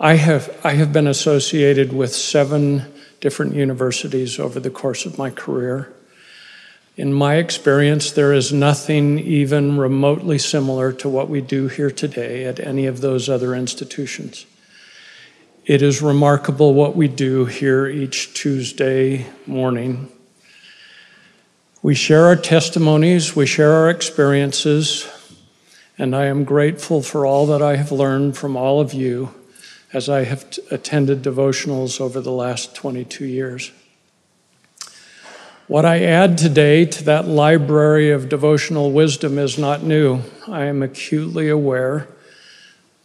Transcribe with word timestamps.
I 0.00 0.14
have 0.14 0.58
I 0.64 0.72
have 0.72 0.92
been 0.92 1.06
associated 1.06 1.92
with 1.92 2.12
seven 2.12 2.92
different 3.20 3.54
universities 3.54 4.40
over 4.40 4.58
the 4.58 4.70
course 4.70 5.06
of 5.06 5.16
my 5.16 5.30
career. 5.30 5.94
In 6.96 7.12
my 7.12 7.36
experience, 7.36 8.12
there 8.12 8.32
is 8.32 8.52
nothing 8.52 9.18
even 9.18 9.78
remotely 9.78 10.38
similar 10.38 10.92
to 10.92 11.08
what 11.08 11.28
we 11.28 11.40
do 11.40 11.66
here 11.66 11.90
today 11.90 12.44
at 12.44 12.60
any 12.60 12.86
of 12.86 13.00
those 13.00 13.28
other 13.28 13.52
institutions. 13.52 14.46
It 15.66 15.82
is 15.82 16.00
remarkable 16.00 16.72
what 16.72 16.94
we 16.94 17.08
do 17.08 17.46
here 17.46 17.88
each 17.88 18.32
Tuesday 18.34 19.26
morning. 19.44 20.08
We 21.82 21.96
share 21.96 22.26
our 22.26 22.36
testimonies, 22.36 23.34
we 23.34 23.46
share 23.46 23.72
our 23.72 23.90
experiences, 23.90 25.08
and 25.98 26.14
I 26.14 26.26
am 26.26 26.44
grateful 26.44 27.02
for 27.02 27.26
all 27.26 27.46
that 27.46 27.60
I 27.60 27.74
have 27.74 27.90
learned 27.90 28.36
from 28.36 28.56
all 28.56 28.80
of 28.80 28.94
you 28.94 29.34
as 29.92 30.08
I 30.08 30.24
have 30.24 30.48
t- 30.48 30.62
attended 30.70 31.22
devotionals 31.22 32.00
over 32.00 32.20
the 32.20 32.32
last 32.32 32.74
22 32.76 33.24
years. 33.24 33.72
What 35.66 35.86
I 35.86 36.02
add 36.02 36.36
today 36.36 36.84
to 36.84 37.04
that 37.04 37.26
library 37.26 38.10
of 38.10 38.28
devotional 38.28 38.92
wisdom 38.92 39.38
is 39.38 39.56
not 39.56 39.82
new. 39.82 40.20
I 40.46 40.66
am 40.66 40.82
acutely 40.82 41.48
aware 41.48 42.06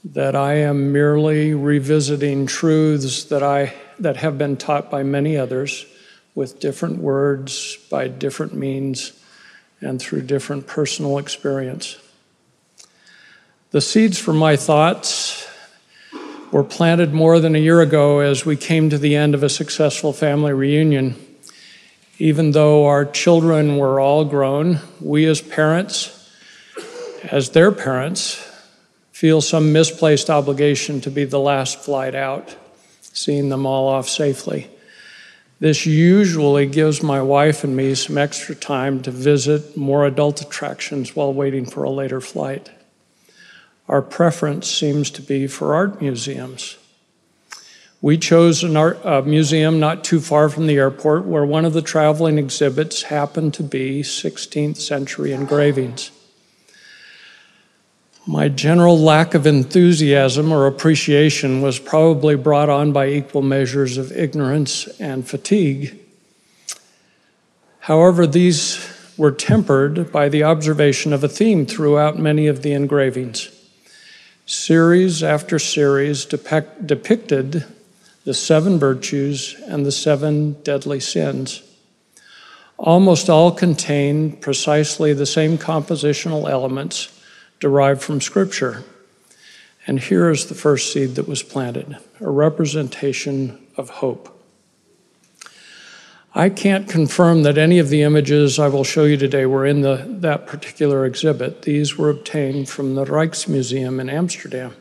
that 0.04 0.36
I 0.36 0.56
am 0.56 0.92
merely 0.92 1.54
revisiting 1.54 2.48
truths 2.48 3.24
that 3.26 3.42
I 3.42 3.74
that 3.98 4.18
have 4.18 4.38
been 4.38 4.58
taught 4.58 4.92
by 4.92 5.04
many 5.04 5.38
others 5.38 5.86
with 6.36 6.60
different 6.60 6.98
words, 6.98 7.78
by 7.90 8.10
different 8.10 8.54
means, 8.54 9.14
and 9.80 9.98
through 10.02 10.24
different 10.24 10.68
personal 10.68 11.18
experience. 11.18 11.98
The 13.72 13.80
seeds 13.80 14.20
for 14.20 14.34
my 14.34 14.58
thoughts 14.58 15.48
were 16.52 16.66
planted 16.66 17.14
more 17.14 17.40
than 17.40 17.56
a 17.56 17.60
year 17.60 17.80
ago 17.80 18.20
as 18.20 18.46
we 18.46 18.58
came 18.58 18.90
to 18.90 18.98
the 18.98 19.16
end 19.16 19.34
of 19.34 19.44
a 19.44 19.50
successful 19.50 20.12
family 20.12 20.52
reunion. 20.52 21.16
Even 22.22 22.52
though 22.52 22.86
our 22.86 23.06
children 23.06 23.78
were 23.78 23.98
all 23.98 24.26
grown, 24.26 24.80
we 25.00 25.26
as 25.26 25.42
parents, 25.42 26.30
as 27.24 27.52
their 27.52 27.72
parents, 27.72 28.46
feel 29.14 29.40
some 29.40 29.72
misplaced 29.72 30.30
obligation 30.30 31.00
to 31.00 31.10
be 31.10 31.24
the 31.24 31.40
last 31.40 31.80
flight 31.80 32.16
out, 32.16 32.58
seeing 33.02 33.48
them 33.48 33.66
all 33.66 33.88
off 33.88 34.10
safely. 34.10 34.70
This 35.62 35.86
usually 35.86 36.66
gives 36.66 37.02
my 37.02 37.22
wife 37.22 37.64
and 37.64 37.76
me 37.76 37.96
some 37.96 38.18
extra 38.18 38.54
time 38.54 39.02
to 39.04 39.12
visit 39.12 39.78
more 39.78 40.06
adult 40.06 40.42
attractions 40.42 41.16
while 41.16 41.34
waiting 41.34 41.66
for 41.66 41.84
a 41.84 41.90
later 41.90 42.20
flight. 42.20 42.70
Our 43.88 44.02
preference 44.02 44.70
seems 44.70 45.10
to 45.12 45.22
be 45.22 45.48
for 45.48 45.74
art 45.74 46.02
museums. 46.02 46.78
We 48.02 48.18
chose 48.18 48.64
an 48.64 48.78
art 48.78 49.06
uh, 49.06 49.22
museum 49.24 49.80
not 49.80 50.06
too 50.06 50.22
far 50.22 50.48
from 50.48 50.68
the 50.68 50.78
airport 50.78 51.26
where 51.26 51.46
one 51.46 51.66
of 51.66 51.74
the 51.74 51.82
traveling 51.82 52.38
exhibits 52.38 53.04
happened 53.04 53.54
to 53.56 53.64
be 53.64 54.04
16th 54.04 54.78
century 54.78 55.34
engravings. 55.34 56.12
My 58.26 58.48
general 58.48 58.98
lack 58.98 59.34
of 59.34 59.46
enthusiasm 59.46 60.54
or 60.54 60.66
appreciation 60.66 61.62
was 61.62 61.80
probably 61.80 62.36
brought 62.36 62.70
on 62.70 62.94
by 62.94 63.08
equal 63.08 63.42
measures 63.42 63.98
of 63.98 64.14
ignorance 64.14 64.88
and 65.00 65.28
fatigue. 65.28 66.00
However, 67.80 68.26
these 68.26 68.88
were 69.18 69.32
tempered 69.32 70.12
by 70.12 70.30
the 70.30 70.44
observation 70.44 71.12
of 71.12 71.24
a 71.24 71.28
theme 71.28 71.66
throughout 71.66 72.18
many 72.18 72.48
of 72.48 72.62
the 72.62 72.72
engravings. 72.72 73.50
Series 74.46 75.22
after 75.22 75.60
series 75.60 76.24
depict, 76.24 76.88
depicted 76.88 77.66
the 78.30 78.34
seven 78.36 78.78
virtues, 78.78 79.56
and 79.66 79.84
the 79.84 79.92
seven 79.92 80.54
deadly 80.62 81.00
sins. 81.00 81.64
Almost 82.78 83.28
all 83.28 83.52
contain 83.52 84.34
precisely 84.34 85.14
the 85.14 85.26
same 85.26 85.58
compositional 85.58 86.48
elements 86.48 87.10
derived 87.60 88.04
from 88.04 88.22
Scripture. 88.22 88.84
And 89.88 90.00
here 90.00 90.30
is 90.30 90.46
the 90.46 90.54
first 90.54 90.94
seed 90.94 91.16
that 91.16 91.28
was 91.28 91.42
planted 91.42 91.98
a 92.20 92.30
representation 92.30 93.66
of 93.76 93.90
hope. 93.90 94.40
I 96.36 96.50
can't 96.50 96.88
confirm 96.88 97.42
that 97.42 97.58
any 97.58 97.80
of 97.80 97.90
the 97.90 98.04
images 98.04 98.60
I 98.60 98.68
will 98.68 98.84
show 98.84 99.06
you 99.06 99.18
today 99.18 99.48
were 99.48 99.66
in 99.66 99.82
the, 99.82 100.06
that 100.20 100.46
particular 100.46 101.04
exhibit. 101.04 101.64
These 101.64 101.98
were 101.98 102.12
obtained 102.12 102.70
from 102.70 102.94
the 102.94 103.06
Rijksmuseum 103.06 104.00
in 104.00 104.08
Amsterdam. 104.08 104.76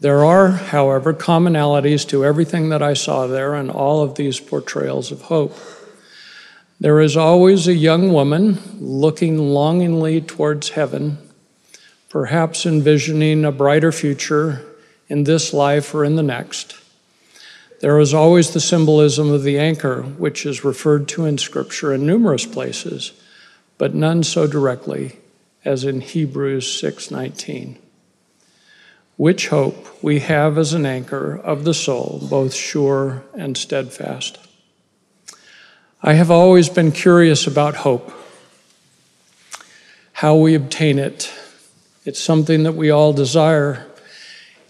There 0.00 0.24
are, 0.24 0.50
however, 0.50 1.12
commonalities 1.12 2.06
to 2.08 2.24
everything 2.24 2.68
that 2.68 2.82
I 2.82 2.94
saw 2.94 3.26
there 3.26 3.54
and 3.54 3.68
all 3.68 4.02
of 4.02 4.14
these 4.14 4.38
portrayals 4.38 5.10
of 5.10 5.22
hope. 5.22 5.56
There 6.78 7.00
is 7.00 7.16
always 7.16 7.66
a 7.66 7.74
young 7.74 8.12
woman 8.12 8.58
looking 8.78 9.38
longingly 9.38 10.20
towards 10.20 10.70
heaven, 10.70 11.18
perhaps 12.08 12.64
envisioning 12.64 13.44
a 13.44 13.50
brighter 13.50 13.90
future 13.90 14.64
in 15.08 15.24
this 15.24 15.52
life 15.52 15.92
or 15.92 16.04
in 16.04 16.14
the 16.14 16.22
next. 16.22 16.76
There 17.80 17.98
is 17.98 18.14
always 18.14 18.52
the 18.52 18.60
symbolism 18.60 19.32
of 19.32 19.42
the 19.42 19.58
anchor, 19.58 20.02
which 20.02 20.46
is 20.46 20.64
referred 20.64 21.08
to 21.08 21.24
in 21.24 21.38
Scripture 21.38 21.92
in 21.92 22.06
numerous 22.06 22.46
places, 22.46 23.12
but 23.78 23.94
none 23.94 24.22
so 24.22 24.46
directly 24.46 25.16
as 25.64 25.82
in 25.82 26.00
Hebrews 26.00 26.66
6:19 26.80 27.78
which 29.18 29.48
hope 29.48 30.00
we 30.00 30.20
have 30.20 30.56
as 30.56 30.72
an 30.72 30.86
anchor 30.86 31.36
of 31.38 31.64
the 31.64 31.74
soul, 31.74 32.24
both 32.30 32.54
sure 32.54 33.24
and 33.34 33.56
steadfast. 33.58 34.38
I 36.00 36.12
have 36.12 36.30
always 36.30 36.68
been 36.68 36.92
curious 36.92 37.48
about 37.48 37.74
hope, 37.74 38.12
how 40.12 40.36
we 40.36 40.54
obtain 40.54 41.00
it. 41.00 41.32
It's 42.04 42.20
something 42.20 42.62
that 42.62 42.76
we 42.76 42.90
all 42.90 43.12
desire. 43.12 43.88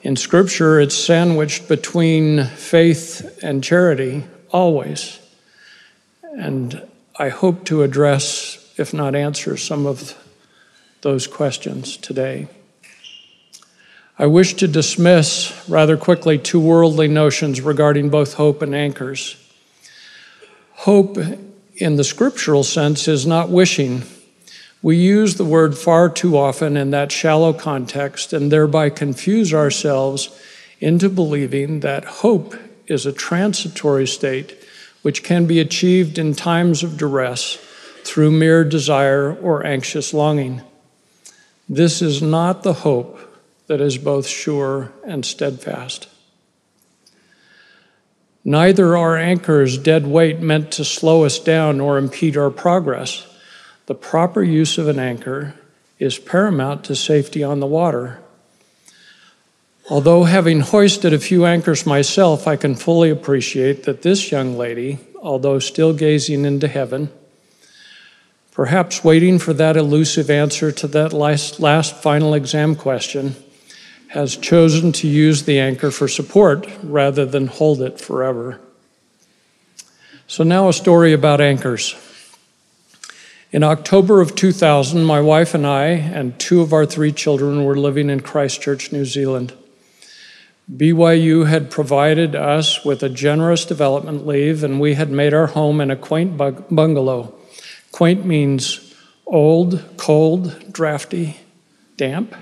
In 0.00 0.16
Scripture, 0.16 0.80
it's 0.80 0.94
sandwiched 0.94 1.68
between 1.68 2.44
faith 2.44 3.40
and 3.42 3.62
charity, 3.62 4.24
always. 4.50 5.20
And 6.22 6.88
I 7.18 7.28
hope 7.28 7.66
to 7.66 7.82
address, 7.82 8.72
if 8.78 8.94
not 8.94 9.14
answer, 9.14 9.58
some 9.58 9.84
of 9.84 10.16
those 11.02 11.26
questions 11.26 11.98
today. 11.98 12.48
I 14.20 14.26
wish 14.26 14.54
to 14.54 14.66
dismiss 14.66 15.54
rather 15.68 15.96
quickly 15.96 16.38
two 16.38 16.58
worldly 16.58 17.06
notions 17.06 17.60
regarding 17.60 18.08
both 18.08 18.34
hope 18.34 18.62
and 18.62 18.74
anchors. 18.74 19.36
Hope, 20.72 21.16
in 21.76 21.94
the 21.94 22.02
scriptural 22.02 22.64
sense, 22.64 23.06
is 23.06 23.28
not 23.28 23.48
wishing. 23.48 24.02
We 24.82 24.96
use 24.96 25.36
the 25.36 25.44
word 25.44 25.78
far 25.78 26.08
too 26.08 26.36
often 26.36 26.76
in 26.76 26.90
that 26.90 27.12
shallow 27.12 27.52
context 27.52 28.32
and 28.32 28.50
thereby 28.50 28.90
confuse 28.90 29.54
ourselves 29.54 30.36
into 30.80 31.08
believing 31.08 31.80
that 31.80 32.04
hope 32.04 32.56
is 32.88 33.06
a 33.06 33.12
transitory 33.12 34.08
state 34.08 34.64
which 35.02 35.22
can 35.22 35.46
be 35.46 35.60
achieved 35.60 36.18
in 36.18 36.34
times 36.34 36.82
of 36.82 36.96
duress 36.96 37.54
through 38.02 38.32
mere 38.32 38.64
desire 38.64 39.32
or 39.32 39.64
anxious 39.64 40.12
longing. 40.12 40.60
This 41.68 42.02
is 42.02 42.20
not 42.20 42.64
the 42.64 42.72
hope 42.72 43.27
that 43.68 43.80
is 43.80 43.96
both 43.98 44.26
sure 44.26 44.92
and 45.04 45.24
steadfast. 45.24 46.08
Neither 48.44 48.96
are 48.96 49.16
anchors 49.16 49.76
dead 49.76 50.06
weight 50.06 50.40
meant 50.40 50.72
to 50.72 50.84
slow 50.84 51.24
us 51.24 51.38
down 51.38 51.80
or 51.80 51.98
impede 51.98 52.36
our 52.36 52.50
progress. 52.50 53.26
The 53.86 53.94
proper 53.94 54.42
use 54.42 54.78
of 54.78 54.88
an 54.88 54.98
anchor 54.98 55.54
is 55.98 56.18
paramount 56.18 56.84
to 56.84 56.96
safety 56.96 57.44
on 57.44 57.60
the 57.60 57.66
water. 57.66 58.20
Although 59.90 60.24
having 60.24 60.60
hoisted 60.60 61.12
a 61.12 61.18
few 61.18 61.44
anchors 61.44 61.84
myself, 61.84 62.46
I 62.46 62.56
can 62.56 62.74
fully 62.74 63.10
appreciate 63.10 63.84
that 63.84 64.02
this 64.02 64.30
young 64.30 64.56
lady, 64.56 64.98
although 65.20 65.58
still 65.58 65.92
gazing 65.92 66.44
into 66.44 66.68
heaven, 66.68 67.10
perhaps 68.52 69.04
waiting 69.04 69.38
for 69.38 69.52
that 69.54 69.76
elusive 69.76 70.30
answer 70.30 70.72
to 70.72 70.86
that 70.88 71.12
last, 71.12 71.60
last 71.60 72.02
final 72.02 72.32
exam 72.32 72.76
question, 72.76 73.36
has 74.08 74.36
chosen 74.36 74.92
to 74.92 75.08
use 75.08 75.44
the 75.44 75.58
anchor 75.58 75.90
for 75.90 76.08
support 76.08 76.66
rather 76.82 77.26
than 77.26 77.46
hold 77.46 77.82
it 77.82 78.00
forever. 78.00 78.60
So, 80.26 80.44
now 80.44 80.68
a 80.68 80.72
story 80.72 81.12
about 81.12 81.40
anchors. 81.40 81.94
In 83.50 83.62
October 83.62 84.20
of 84.20 84.34
2000, 84.34 85.04
my 85.04 85.20
wife 85.20 85.54
and 85.54 85.66
I 85.66 85.86
and 85.86 86.38
two 86.38 86.60
of 86.60 86.74
our 86.74 86.84
three 86.84 87.12
children 87.12 87.64
were 87.64 87.78
living 87.78 88.10
in 88.10 88.20
Christchurch, 88.20 88.92
New 88.92 89.06
Zealand. 89.06 89.54
BYU 90.70 91.46
had 91.46 91.70
provided 91.70 92.34
us 92.34 92.84
with 92.84 93.02
a 93.02 93.08
generous 93.08 93.64
development 93.64 94.26
leave, 94.26 94.62
and 94.62 94.78
we 94.78 94.94
had 94.94 95.10
made 95.10 95.32
our 95.32 95.46
home 95.46 95.80
in 95.80 95.90
a 95.90 95.96
quaint 95.96 96.36
bungalow. 96.36 97.34
Quaint 97.90 98.26
means 98.26 98.94
old, 99.24 99.82
cold, 99.96 100.70
drafty, 100.70 101.38
damp. 101.96 102.34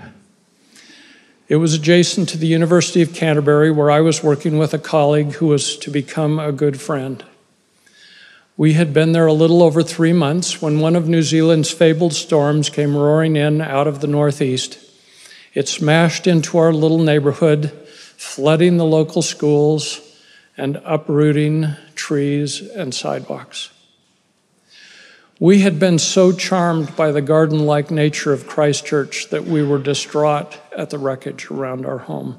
It 1.49 1.57
was 1.57 1.75
adjacent 1.75 2.29
to 2.31 2.39
the 2.39 2.49
University 2.49 3.03
of 3.03 3.15
Canterbury, 3.15 3.71
where 3.71 3.89
I 3.91 4.01
was 4.01 4.21
working 4.21 4.59
with 4.59 4.75
a 4.75 4.81
colleague 4.81 5.35
who 5.35 5.47
was 5.47 5.77
to 5.79 5.91
become 5.91 6.41
a 6.41 6.51
good 6.51 6.81
friend. 6.81 7.25
We 8.57 8.73
had 8.73 8.93
been 8.93 9.13
there 9.13 9.27
a 9.27 9.33
little 9.33 9.63
over 9.63 9.85
three 9.85 10.13
months 10.13 10.61
when 10.61 10.81
one 10.81 10.97
of 10.97 11.09
New 11.09 11.23
Zealand's 11.23 11.71
fabled 11.71 12.15
storms 12.15 12.69
came 12.69 12.97
roaring 12.97 13.37
in 13.37 13.61
out 13.61 13.87
of 13.87 14.01
the 14.01 14.09
northeast. 14.09 14.79
It 15.55 15.69
smashed 15.69 16.27
into 16.27 16.59
our 16.59 16.73
little 16.73 16.99
neighborhood, 16.99 17.71
flooding 18.17 18.77
the 18.77 18.85
local 18.85 19.23
schools 19.23 20.01
and 20.57 20.81
uprooting 20.85 21.77
trees 21.95 22.61
and 22.61 22.93
sidewalks. 22.93 23.71
We 25.39 25.61
had 25.61 25.79
been 25.79 25.99
so 26.01 26.33
charmed 26.33 26.97
by 26.97 27.13
the 27.13 27.23
garden 27.23 27.67
like 27.67 27.93
nature 27.93 28.33
of 28.33 28.49
Christchurch 28.49 29.29
that 29.31 29.45
we 29.45 29.63
were 29.63 29.79
distraught 29.79 30.59
at 30.77 30.91
the 30.91 30.99
wreckage 30.99 31.51
around 31.51 31.87
our 31.87 31.99
home. 31.99 32.39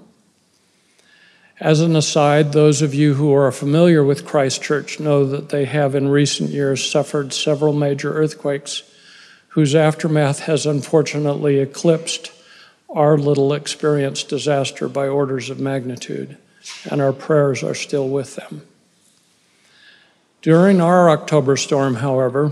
As 1.60 1.82
an 1.82 1.96
aside, 1.96 2.54
those 2.54 2.84
of 2.84 2.94
you 2.94 3.16
who 3.16 3.34
are 3.34 3.52
familiar 3.52 4.04
with 4.04 4.26
Christchurch 4.26 5.00
know 5.00 5.26
that 5.26 5.50
they 5.50 5.66
have 5.66 5.96
in 5.96 6.08
recent 6.08 6.52
years 6.52 6.88
suffered 6.88 7.34
several 7.34 7.74
major 7.74 8.14
earthquakes 8.14 8.84
whose 9.50 9.74
aftermath 9.74 10.42
has 10.42 10.68
unfortunately 10.68 11.58
eclipsed 11.58 12.32
our 12.90 13.18
little 13.18 13.54
experienced 13.54 14.30
disaster 14.30 14.88
by 14.88 15.08
orders 15.08 15.50
of 15.50 15.60
magnitude, 15.60 16.38
and 16.92 17.02
our 17.02 17.12
prayers 17.12 17.64
are 17.64 17.74
still 17.74 18.08
with 18.08 18.36
them. 18.36 18.62
During 20.44 20.80
our 20.80 21.10
October 21.10 21.58
storm, 21.58 21.96
however, 21.96 22.52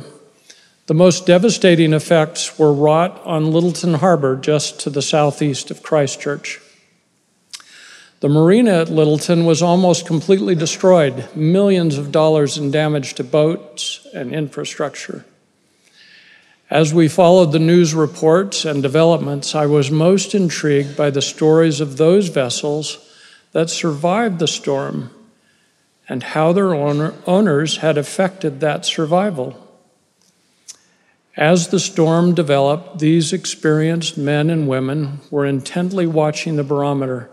the 0.87 0.93
most 0.93 1.25
devastating 1.25 1.93
effects 1.93 2.59
were 2.59 2.73
wrought 2.73 3.19
on 3.25 3.51
Lyttelton 3.51 3.95
Harbor, 3.95 4.35
just 4.35 4.79
to 4.81 4.89
the 4.89 5.01
southeast 5.01 5.71
of 5.71 5.81
Christchurch. 5.81 6.61
The 8.19 8.29
marina 8.29 8.81
at 8.81 8.87
Lyttelton 8.87 9.45
was 9.45 9.61
almost 9.61 10.05
completely 10.05 10.55
destroyed, 10.55 11.27
millions 11.35 11.97
of 11.97 12.11
dollars 12.11 12.57
in 12.57 12.71
damage 12.71 13.15
to 13.15 13.23
boats 13.23 14.07
and 14.13 14.33
infrastructure. 14.33 15.25
As 16.69 16.93
we 16.93 17.07
followed 17.07 17.51
the 17.51 17.59
news 17.59 17.93
reports 17.93 18.65
and 18.65 18.81
developments, 18.81 19.53
I 19.53 19.65
was 19.67 19.91
most 19.91 20.33
intrigued 20.33 20.97
by 20.97 21.09
the 21.09 21.21
stories 21.21 21.79
of 21.79 21.97
those 21.97 22.29
vessels 22.29 22.97
that 23.51 23.69
survived 23.69 24.39
the 24.39 24.47
storm 24.47 25.11
and 26.09 26.23
how 26.23 26.53
their 26.53 26.73
owner, 26.73 27.13
owners 27.27 27.77
had 27.77 27.97
affected 27.97 28.59
that 28.59 28.85
survival. 28.85 29.64
As 31.37 31.67
the 31.67 31.79
storm 31.79 32.33
developed, 32.33 32.99
these 32.99 33.33
experienced 33.33 34.17
men 34.17 34.49
and 34.49 34.67
women 34.67 35.19
were 35.29 35.45
intently 35.45 36.07
watching 36.07 36.55
the 36.55 36.63
barometer. 36.63 37.29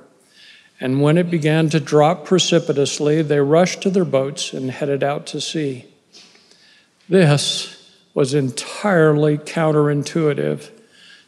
And 0.81 1.01
when 1.01 1.17
it 1.17 1.31
began 1.31 1.69
to 1.71 1.79
drop 1.79 2.25
precipitously, 2.25 3.23
they 3.23 3.39
rushed 3.39 3.81
to 3.83 3.91
their 3.91 4.05
boats 4.05 4.53
and 4.53 4.73
headed 4.73 5.05
out 5.05 5.27
to 5.27 5.41
sea. 5.41 5.87
This 7.09 7.79
was 8.13 8.35
entirely 8.35 9.39
counterintuitive 9.39 10.71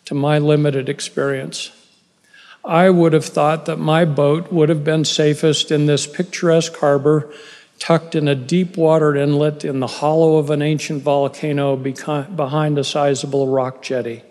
to 0.07 0.15
my 0.15 0.39
limited 0.39 0.89
experience. 0.89 1.71
I 2.65 2.91
would 2.91 3.13
have 3.13 3.25
thought 3.25 3.67
that 3.67 3.79
my 3.79 4.05
boat 4.05 4.53
would 4.53 4.69
have 4.69 4.83
been 4.83 5.05
safest 5.05 5.71
in 5.71 5.87
this 5.87 6.07
picturesque 6.07 6.77
harbor 6.77 7.33
tucked 7.79 8.15
in 8.15 8.29
a 8.29 8.35
deep 8.35 8.77
water 8.77 9.15
inlet 9.15 9.65
in 9.65 9.81
the 9.81 9.87
hollow 9.87 10.37
of 10.37 10.51
an 10.51 10.63
ancient 10.63 11.03
volcano 11.03 11.77
behind 11.77 12.79
a 12.79 12.85
sizable 12.85 13.49
rock 13.49 13.83
jetty. 13.83 14.23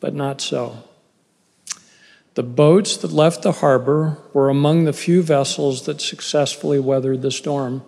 But 0.00 0.14
not 0.14 0.40
so. 0.40 0.84
The 2.34 2.44
boats 2.44 2.96
that 2.98 3.10
left 3.10 3.42
the 3.42 3.50
harbor 3.50 4.18
were 4.32 4.48
among 4.48 4.84
the 4.84 4.92
few 4.92 5.22
vessels 5.22 5.86
that 5.86 6.00
successfully 6.00 6.78
weathered 6.78 7.22
the 7.22 7.32
storm. 7.32 7.82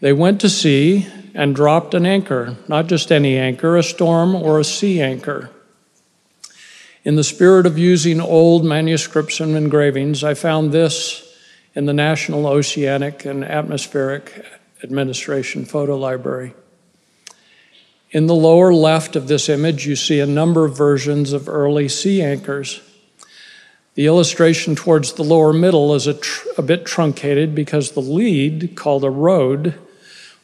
They 0.00 0.12
went 0.12 0.42
to 0.42 0.50
sea 0.50 1.06
and 1.32 1.56
dropped 1.56 1.94
an 1.94 2.04
anchor, 2.04 2.58
not 2.68 2.86
just 2.86 3.10
any 3.10 3.38
anchor, 3.38 3.78
a 3.78 3.82
storm 3.82 4.34
or 4.34 4.60
a 4.60 4.64
sea 4.64 5.00
anchor. 5.00 5.48
In 7.02 7.16
the 7.16 7.24
spirit 7.24 7.64
of 7.64 7.78
using 7.78 8.20
old 8.20 8.64
manuscripts 8.64 9.40
and 9.40 9.56
engravings, 9.56 10.22
I 10.22 10.34
found 10.34 10.72
this 10.72 11.23
in 11.74 11.86
the 11.86 11.92
National 11.92 12.46
Oceanic 12.46 13.24
and 13.24 13.44
Atmospheric 13.44 14.44
Administration 14.82 15.64
Photo 15.64 15.96
Library. 15.96 16.54
In 18.10 18.26
the 18.26 18.34
lower 18.34 18.72
left 18.72 19.16
of 19.16 19.26
this 19.26 19.48
image, 19.48 19.86
you 19.86 19.96
see 19.96 20.20
a 20.20 20.26
number 20.26 20.64
of 20.64 20.76
versions 20.76 21.32
of 21.32 21.48
early 21.48 21.88
sea 21.88 22.22
anchors. 22.22 22.80
The 23.94 24.06
illustration 24.06 24.76
towards 24.76 25.14
the 25.14 25.24
lower 25.24 25.52
middle 25.52 25.94
is 25.94 26.06
a, 26.06 26.14
tr- 26.14 26.48
a 26.56 26.62
bit 26.62 26.86
truncated 26.86 27.54
because 27.54 27.92
the 27.92 28.00
lead, 28.00 28.76
called 28.76 29.02
a 29.02 29.10
rode, 29.10 29.74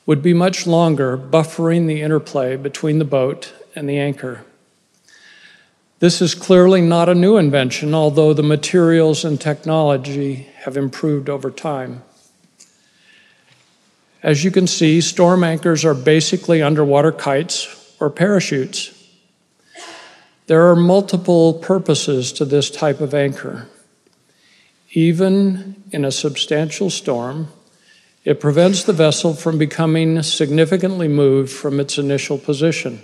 would 0.06 0.22
be 0.22 0.34
much 0.34 0.66
longer, 0.66 1.16
buffering 1.16 1.86
the 1.86 2.02
interplay 2.02 2.56
between 2.56 2.98
the 2.98 3.04
boat 3.04 3.52
and 3.76 3.88
the 3.88 3.98
anchor. 3.98 4.44
This 6.00 6.22
is 6.22 6.34
clearly 6.34 6.80
not 6.80 7.10
a 7.10 7.14
new 7.14 7.36
invention, 7.36 7.94
although 7.94 8.32
the 8.32 8.42
materials 8.42 9.22
and 9.22 9.38
technology 9.38 10.48
have 10.64 10.78
improved 10.78 11.28
over 11.28 11.50
time. 11.50 12.02
As 14.22 14.42
you 14.42 14.50
can 14.50 14.66
see, 14.66 15.02
storm 15.02 15.44
anchors 15.44 15.84
are 15.84 15.92
basically 15.92 16.62
underwater 16.62 17.12
kites 17.12 17.94
or 18.00 18.08
parachutes. 18.08 18.96
There 20.46 20.68
are 20.70 20.76
multiple 20.76 21.52
purposes 21.52 22.32
to 22.32 22.46
this 22.46 22.70
type 22.70 23.02
of 23.02 23.12
anchor. 23.12 23.68
Even 24.92 25.84
in 25.92 26.06
a 26.06 26.10
substantial 26.10 26.88
storm, 26.88 27.48
it 28.24 28.40
prevents 28.40 28.84
the 28.84 28.94
vessel 28.94 29.34
from 29.34 29.58
becoming 29.58 30.22
significantly 30.22 31.08
moved 31.08 31.52
from 31.52 31.78
its 31.78 31.98
initial 31.98 32.38
position. 32.38 33.02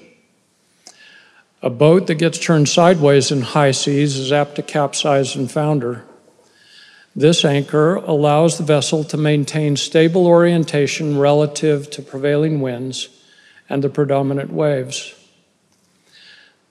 A 1.62 1.70
boat 1.70 2.06
that 2.06 2.16
gets 2.16 2.38
turned 2.38 2.68
sideways 2.68 3.30
in 3.30 3.40
high 3.40 3.70
seas 3.70 4.16
is 4.16 4.30
apt 4.30 4.56
to 4.56 4.62
capsize 4.62 5.34
and 5.34 5.50
founder. 5.50 6.04
This 7.14 7.46
anchor 7.46 7.94
allows 7.96 8.58
the 8.58 8.64
vessel 8.64 9.02
to 9.04 9.16
maintain 9.16 9.76
stable 9.76 10.26
orientation 10.26 11.18
relative 11.18 11.88
to 11.90 12.02
prevailing 12.02 12.60
winds 12.60 13.08
and 13.70 13.82
the 13.82 13.88
predominant 13.88 14.52
waves. 14.52 15.14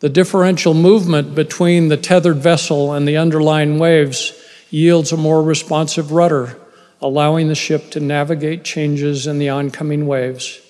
The 0.01 0.09
differential 0.09 0.75
movement 0.75 1.33
between 1.33 1.87
the 1.87 1.97
tethered 1.97 2.37
vessel 2.37 2.93
and 2.93 3.07
the 3.07 3.17
underlying 3.17 3.79
waves 3.79 4.33
yields 4.69 5.11
a 5.11 5.17
more 5.17 5.41
responsive 5.41 6.11
rudder, 6.11 6.59
allowing 7.01 7.47
the 7.47 7.55
ship 7.55 7.89
to 7.91 7.99
navigate 7.99 8.63
changes 8.63 9.25
in 9.25 9.39
the 9.39 9.49
oncoming 9.49 10.05
waves. 10.05 10.61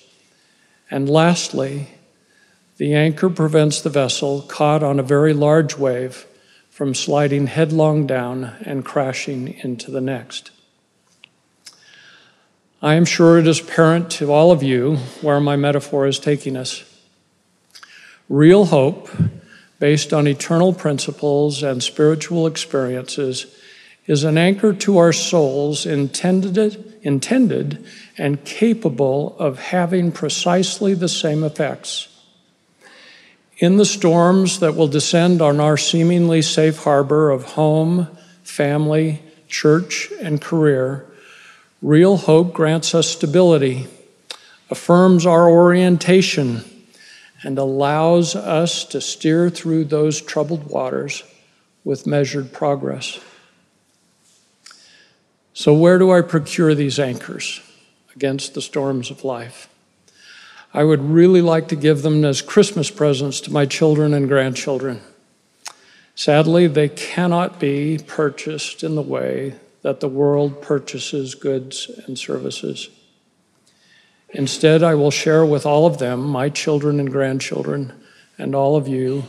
And 0.90 1.10
lastly, 1.10 1.88
the 2.76 2.94
anchor 2.94 3.30
prevents 3.30 3.80
the 3.80 3.90
vessel 3.90 4.42
caught 4.42 4.82
on 4.82 4.98
a 4.98 5.04
very 5.04 5.32
large 5.32 5.76
wave 5.76 6.26
from 6.70 6.94
sliding 6.94 7.46
headlong 7.46 8.06
down 8.06 8.54
and 8.62 8.84
crashing 8.84 9.48
into 9.62 9.90
the 9.90 10.00
next. 10.00 10.50
I 12.82 12.94
am 12.94 13.06
sure 13.06 13.38
it 13.38 13.46
is 13.46 13.60
apparent 13.60 14.10
to 14.12 14.30
all 14.30 14.52
of 14.52 14.62
you 14.62 14.96
where 15.22 15.40
my 15.40 15.56
metaphor 15.56 16.06
is 16.06 16.18
taking 16.18 16.56
us. 16.56 16.84
Real 18.28 18.66
hope, 18.66 19.08
based 19.78 20.12
on 20.12 20.26
eternal 20.26 20.74
principles 20.74 21.62
and 21.62 21.82
spiritual 21.82 22.46
experiences, 22.46 23.46
is 24.06 24.24
an 24.24 24.36
anchor 24.36 24.74
to 24.74 24.98
our 24.98 25.12
souls 25.12 25.86
intended, 25.86 26.98
intended 27.02 27.84
and 28.18 28.44
capable 28.44 29.34
of 29.38 29.58
having 29.58 30.12
precisely 30.12 30.92
the 30.92 31.08
same 31.08 31.42
effects. 31.42 32.08
In 33.58 33.78
the 33.78 33.86
storms 33.86 34.60
that 34.60 34.76
will 34.76 34.88
descend 34.88 35.40
on 35.40 35.60
our 35.60 35.78
seemingly 35.78 36.42
safe 36.42 36.76
harbor 36.84 37.30
of 37.30 37.44
home, 37.44 38.06
family, 38.42 39.22
church, 39.48 40.12
and 40.20 40.42
career, 40.42 41.06
real 41.80 42.18
hope 42.18 42.52
grants 42.52 42.94
us 42.94 43.08
stability, 43.08 43.86
affirms 44.68 45.24
our 45.24 45.48
orientation, 45.48 46.64
and 47.42 47.56
allows 47.56 48.36
us 48.36 48.84
to 48.84 49.00
steer 49.00 49.48
through 49.48 49.86
those 49.86 50.20
troubled 50.20 50.64
waters 50.64 51.22
with 51.82 52.06
measured 52.06 52.52
progress. 52.52 53.18
So, 55.54 55.72
where 55.72 55.98
do 55.98 56.12
I 56.12 56.20
procure 56.20 56.74
these 56.74 56.98
anchors 56.98 57.62
against 58.14 58.52
the 58.52 58.60
storms 58.60 59.10
of 59.10 59.24
life? 59.24 59.70
I 60.76 60.84
would 60.84 61.00
really 61.00 61.40
like 61.40 61.68
to 61.68 61.74
give 61.74 62.02
them 62.02 62.22
as 62.22 62.42
Christmas 62.42 62.90
presents 62.90 63.40
to 63.40 63.50
my 63.50 63.64
children 63.64 64.12
and 64.12 64.28
grandchildren. 64.28 65.00
Sadly, 66.14 66.66
they 66.66 66.90
cannot 66.90 67.58
be 67.58 67.98
purchased 68.06 68.84
in 68.84 68.94
the 68.94 69.00
way 69.00 69.54
that 69.80 70.00
the 70.00 70.08
world 70.08 70.60
purchases 70.60 71.34
goods 71.34 71.90
and 72.06 72.18
services. 72.18 72.90
Instead, 74.34 74.82
I 74.82 74.94
will 74.96 75.10
share 75.10 75.46
with 75.46 75.64
all 75.64 75.86
of 75.86 75.96
them, 75.96 76.20
my 76.20 76.50
children 76.50 77.00
and 77.00 77.10
grandchildren, 77.10 77.94
and 78.36 78.54
all 78.54 78.76
of 78.76 78.86
you, 78.86 79.24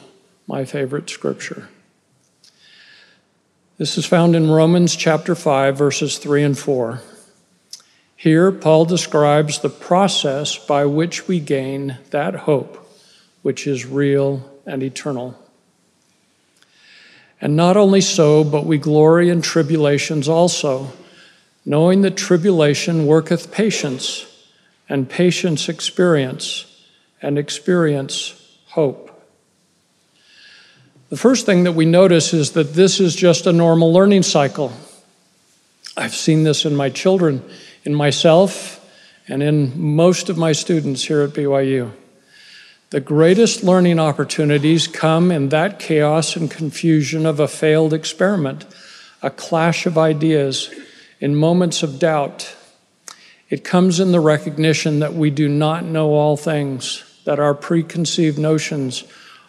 my 0.47 0.65
favorite 0.65 1.09
scripture. 1.09 1.69
This 3.77 3.97
is 3.97 4.05
found 4.05 4.35
in 4.35 4.51
Romans 4.51 4.97
chapter 4.97 5.33
5, 5.33 5.77
verses 5.77 6.17
3 6.17 6.43
and 6.43 6.59
4. 6.59 7.01
Here, 8.19 8.51
Paul 8.51 8.85
describes 8.85 9.59
the 9.59 9.69
process 9.69 10.57
by 10.57 10.85
which 10.85 11.27
we 11.27 11.39
gain 11.39 11.99
that 12.09 12.33
hope, 12.33 12.83
which 13.43 13.67
is 13.67 13.85
real 13.85 14.51
and 14.65 14.81
eternal. 14.81 15.39
And 17.39 17.55
not 17.55 17.77
only 17.77 18.01
so, 18.01 18.43
but 18.43 18.65
we 18.65 18.79
glory 18.79 19.29
in 19.29 19.43
tribulations 19.43 20.27
also, 20.27 20.91
knowing 21.63 22.01
that 22.01 22.17
tribulation 22.17 23.05
worketh 23.05 23.51
patience, 23.51 24.25
and 24.89 25.07
patience 25.07 25.69
experience, 25.69 26.65
and 27.21 27.37
experience 27.37 28.57
hope. 28.69 29.13
The 31.09 31.17
first 31.17 31.45
thing 31.45 31.65
that 31.65 31.73
we 31.73 31.85
notice 31.85 32.33
is 32.33 32.53
that 32.53 32.73
this 32.73 32.99
is 32.99 33.15
just 33.15 33.45
a 33.45 33.53
normal 33.53 33.93
learning 33.93 34.23
cycle. 34.23 34.73
I've 35.95 36.15
seen 36.15 36.43
this 36.43 36.65
in 36.65 36.75
my 36.75 36.89
children, 36.89 37.43
in 37.87 37.95
myself, 37.95 38.85
and 39.29 39.41
in 39.41 39.71
most 39.81 40.27
of 40.27 40.37
my 40.37 40.51
students 40.51 41.05
here 41.05 41.21
at 41.21 41.29
BYU. 41.29 41.89
The 42.89 42.99
greatest 42.99 43.63
learning 43.63 43.97
opportunities 43.97 44.89
come 44.89 45.31
in 45.31 45.47
that 45.49 45.79
chaos 45.79 46.35
and 46.35 46.51
confusion 46.51 47.25
of 47.25 47.39
a 47.39 47.47
failed 47.47 47.93
experiment, 47.93 48.65
a 49.21 49.29
clash 49.29 49.85
of 49.85 49.97
ideas, 49.97 50.69
in 51.21 51.33
moments 51.33 51.81
of 51.81 51.97
doubt. 51.97 52.53
It 53.49 53.63
comes 53.63 54.01
in 54.01 54.11
the 54.11 54.19
recognition 54.19 54.99
that 54.99 55.13
we 55.13 55.29
do 55.29 55.47
not 55.47 55.85
know 55.85 56.09
all 56.09 56.35
things, 56.35 57.05
that 57.23 57.39
our 57.39 57.53
preconceived 57.53 58.37
notions 58.37 59.05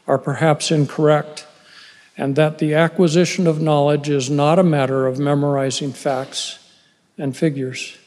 are 0.07 0.17
perhaps 0.17 0.71
incorrect, 0.71 1.45
and 2.17 2.37
that 2.37 2.59
the 2.59 2.75
acquisition 2.75 3.49
of 3.49 3.61
knowledge 3.61 4.09
is 4.09 4.31
not 4.31 4.61
a 4.61 4.71
matter 4.79 5.09
of 5.09 5.19
memorizing 5.19 5.93
facts 5.93 6.61
and 7.19 7.37
figures. 7.37 7.99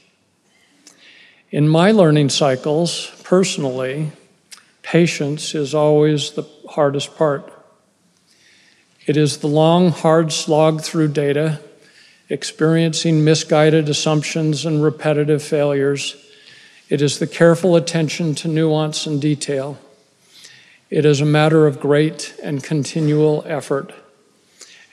In 1.51 1.67
my 1.67 1.91
learning 1.91 2.29
cycles, 2.29 3.11
personally, 3.25 4.13
patience 4.83 5.53
is 5.53 5.75
always 5.75 6.31
the 6.31 6.43
hardest 6.69 7.17
part. 7.17 7.51
It 9.05 9.17
is 9.17 9.39
the 9.39 9.47
long, 9.47 9.89
hard 9.89 10.31
slog 10.31 10.81
through 10.81 11.09
data, 11.09 11.59
experiencing 12.29 13.25
misguided 13.25 13.89
assumptions 13.89 14.65
and 14.65 14.81
repetitive 14.81 15.43
failures. 15.43 16.15
It 16.87 17.01
is 17.01 17.19
the 17.19 17.27
careful 17.27 17.75
attention 17.75 18.33
to 18.35 18.47
nuance 18.47 19.05
and 19.05 19.21
detail. 19.21 19.77
It 20.89 21.03
is 21.03 21.19
a 21.19 21.25
matter 21.25 21.67
of 21.67 21.81
great 21.81 22.33
and 22.41 22.63
continual 22.63 23.43
effort. 23.45 23.93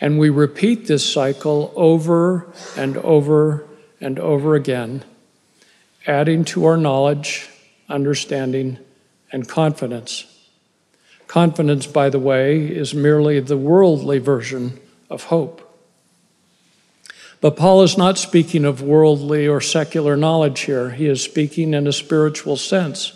And 0.00 0.18
we 0.18 0.28
repeat 0.28 0.88
this 0.88 1.08
cycle 1.12 1.72
over 1.76 2.52
and 2.76 2.96
over 2.96 3.64
and 4.00 4.18
over 4.18 4.56
again, 4.56 5.04
adding 6.08 6.44
to 6.46 6.64
our 6.64 6.76
knowledge, 6.76 7.48
understanding, 7.88 8.78
and 9.30 9.48
confidence. 9.48 10.24
Confidence, 11.28 11.86
by 11.86 12.08
the 12.10 12.18
way, 12.18 12.66
is 12.66 12.94
merely 12.94 13.38
the 13.38 13.56
worldly 13.56 14.18
version 14.18 14.80
of 15.08 15.24
hope. 15.24 15.64
But 17.40 17.56
Paul 17.56 17.82
is 17.82 17.96
not 17.96 18.18
speaking 18.18 18.64
of 18.64 18.82
worldly 18.82 19.46
or 19.46 19.60
secular 19.60 20.16
knowledge 20.16 20.60
here. 20.60 20.90
He 20.90 21.06
is 21.06 21.22
speaking 21.22 21.74
in 21.74 21.86
a 21.86 21.92
spiritual 21.92 22.56
sense 22.56 23.12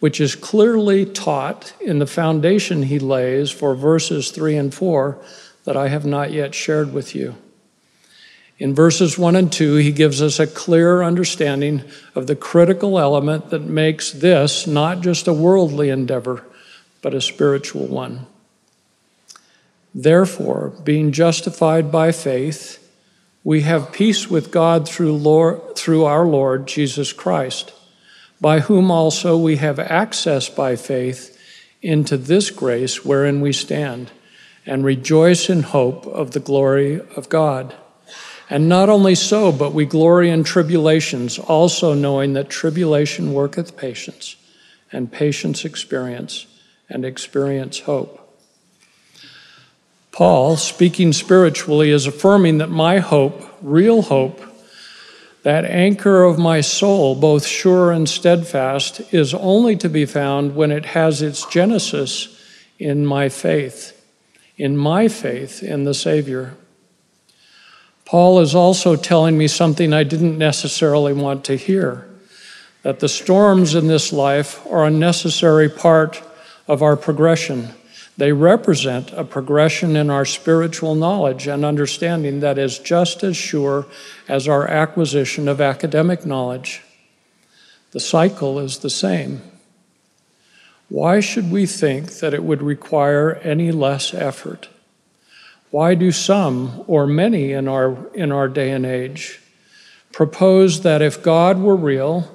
which 0.00 0.20
is 0.20 0.36
clearly 0.36 1.04
taught 1.04 1.72
in 1.80 1.98
the 1.98 2.06
foundation 2.06 2.84
he 2.84 2.98
lays 2.98 3.50
for 3.50 3.74
verses 3.74 4.30
3 4.30 4.56
and 4.56 4.74
4 4.74 5.18
that 5.64 5.76
I 5.76 5.88
have 5.88 6.06
not 6.06 6.30
yet 6.30 6.54
shared 6.54 6.92
with 6.92 7.14
you. 7.14 7.36
In 8.58 8.74
verses 8.74 9.16
1 9.16 9.36
and 9.36 9.52
2, 9.52 9.76
he 9.76 9.92
gives 9.92 10.20
us 10.20 10.40
a 10.40 10.46
clear 10.46 11.02
understanding 11.02 11.84
of 12.14 12.26
the 12.26 12.36
critical 12.36 12.98
element 12.98 13.50
that 13.50 13.62
makes 13.62 14.10
this 14.10 14.66
not 14.66 15.00
just 15.00 15.28
a 15.28 15.32
worldly 15.32 15.90
endeavor, 15.90 16.44
but 17.00 17.14
a 17.14 17.20
spiritual 17.20 17.86
one. 17.86 18.26
Therefore, 19.94 20.72
being 20.82 21.12
justified 21.12 21.92
by 21.92 22.12
faith, 22.12 22.84
we 23.44 23.62
have 23.62 23.92
peace 23.92 24.28
with 24.28 24.50
God 24.50 24.88
through, 24.88 25.12
Lord, 25.14 25.76
through 25.76 26.04
our 26.04 26.26
Lord 26.26 26.66
Jesus 26.66 27.12
Christ 27.12 27.72
by 28.40 28.60
whom 28.60 28.90
also 28.90 29.36
we 29.36 29.56
have 29.56 29.78
access 29.78 30.48
by 30.48 30.76
faith 30.76 31.36
into 31.82 32.16
this 32.16 32.50
grace 32.50 33.04
wherein 33.04 33.40
we 33.40 33.52
stand, 33.52 34.10
and 34.66 34.84
rejoice 34.84 35.48
in 35.48 35.62
hope 35.62 36.06
of 36.06 36.32
the 36.32 36.40
glory 36.40 37.00
of 37.16 37.28
God. 37.28 37.74
And 38.50 38.68
not 38.68 38.88
only 38.88 39.14
so, 39.14 39.52
but 39.52 39.74
we 39.74 39.84
glory 39.84 40.30
in 40.30 40.42
tribulations, 40.42 41.38
also 41.38 41.92
knowing 41.92 42.32
that 42.32 42.48
tribulation 42.48 43.34
worketh 43.34 43.76
patience, 43.76 44.36
and 44.90 45.12
patience 45.12 45.64
experience, 45.64 46.46
and 46.88 47.04
experience 47.04 47.80
hope. 47.80 48.24
Paul, 50.12 50.56
speaking 50.56 51.12
spiritually, 51.12 51.90
is 51.90 52.06
affirming 52.06 52.58
that 52.58 52.70
my 52.70 52.98
hope, 52.98 53.44
real 53.60 54.02
hope, 54.02 54.40
that 55.42 55.64
anchor 55.64 56.24
of 56.24 56.38
my 56.38 56.60
soul, 56.60 57.14
both 57.14 57.46
sure 57.46 57.92
and 57.92 58.08
steadfast, 58.08 59.00
is 59.12 59.34
only 59.34 59.76
to 59.76 59.88
be 59.88 60.04
found 60.04 60.56
when 60.56 60.72
it 60.72 60.86
has 60.86 61.22
its 61.22 61.46
genesis 61.46 62.42
in 62.78 63.06
my 63.06 63.28
faith, 63.28 63.94
in 64.56 64.76
my 64.76 65.06
faith 65.06 65.62
in 65.62 65.84
the 65.84 65.94
Savior. 65.94 66.56
Paul 68.08 68.40
is 68.40 68.54
also 68.54 68.96
telling 68.96 69.38
me 69.38 69.46
something 69.48 69.92
I 69.92 70.02
didn't 70.02 70.36
necessarily 70.36 71.12
want 71.12 71.44
to 71.44 71.56
hear 71.56 72.08
that 72.82 73.00
the 73.00 73.08
storms 73.08 73.74
in 73.74 73.86
this 73.86 74.12
life 74.12 74.66
are 74.66 74.86
a 74.86 74.90
necessary 74.90 75.68
part 75.68 76.22
of 76.66 76.82
our 76.82 76.96
progression 76.96 77.74
they 78.18 78.32
represent 78.32 79.12
a 79.12 79.22
progression 79.22 79.94
in 79.94 80.10
our 80.10 80.24
spiritual 80.24 80.96
knowledge 80.96 81.46
and 81.46 81.64
understanding 81.64 82.40
that 82.40 82.58
is 82.58 82.80
just 82.80 83.22
as 83.22 83.36
sure 83.36 83.86
as 84.28 84.48
our 84.48 84.66
acquisition 84.66 85.46
of 85.46 85.60
academic 85.60 86.26
knowledge. 86.26 86.82
The 87.92 88.00
cycle 88.00 88.58
is 88.58 88.78
the 88.78 88.90
same. 88.90 89.40
Why 90.88 91.20
should 91.20 91.52
we 91.52 91.64
think 91.64 92.18
that 92.18 92.34
it 92.34 92.42
would 92.42 92.60
require 92.60 93.36
any 93.36 93.70
less 93.70 94.12
effort? 94.12 94.68
Why 95.70 95.94
do 95.94 96.12
some 96.12 96.84
or 96.86 97.06
many 97.06 97.52
in 97.52 97.68
our, 97.68 98.06
in 98.14 98.32
our 98.32 98.48
day 98.48 98.70
and 98.70 98.86
age 98.86 99.40
propose 100.12 100.82
that 100.82 101.02
if 101.02 101.22
God 101.22 101.60
were 101.60 101.76
real, 101.76 102.34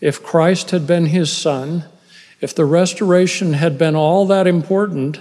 if 0.00 0.22
Christ 0.22 0.70
had 0.70 0.86
been 0.86 1.06
his 1.06 1.30
son, 1.30 1.84
if 2.40 2.54
the 2.54 2.64
restoration 2.64 3.52
had 3.52 3.76
been 3.76 3.94
all 3.94 4.26
that 4.26 4.46
important, 4.46 5.18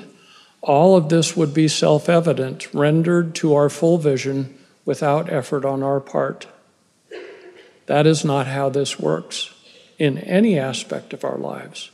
all 0.61 0.95
of 0.95 1.09
this 1.09 1.35
would 1.35 1.53
be 1.53 1.67
self 1.67 2.09
evident, 2.09 2.73
rendered 2.73 3.35
to 3.35 3.53
our 3.53 3.69
full 3.69 3.97
vision 3.97 4.57
without 4.85 5.31
effort 5.31 5.65
on 5.65 5.83
our 5.83 5.99
part. 5.99 6.47
That 7.85 8.07
is 8.07 8.23
not 8.23 8.47
how 8.47 8.69
this 8.69 8.99
works 8.99 9.53
in 9.97 10.17
any 10.19 10.57
aspect 10.57 11.13
of 11.13 11.23
our 11.23 11.37
lives. 11.37 11.91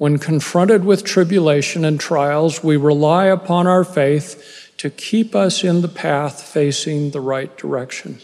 When 0.00 0.16
confronted 0.16 0.86
with 0.86 1.04
tribulation 1.04 1.84
and 1.84 2.00
trials, 2.00 2.64
we 2.64 2.78
rely 2.78 3.26
upon 3.26 3.66
our 3.66 3.84
faith 3.84 4.72
to 4.78 4.88
keep 4.88 5.34
us 5.34 5.62
in 5.62 5.82
the 5.82 5.88
path 5.88 6.40
facing 6.40 7.10
the 7.10 7.20
right 7.20 7.54
direction. 7.58 8.18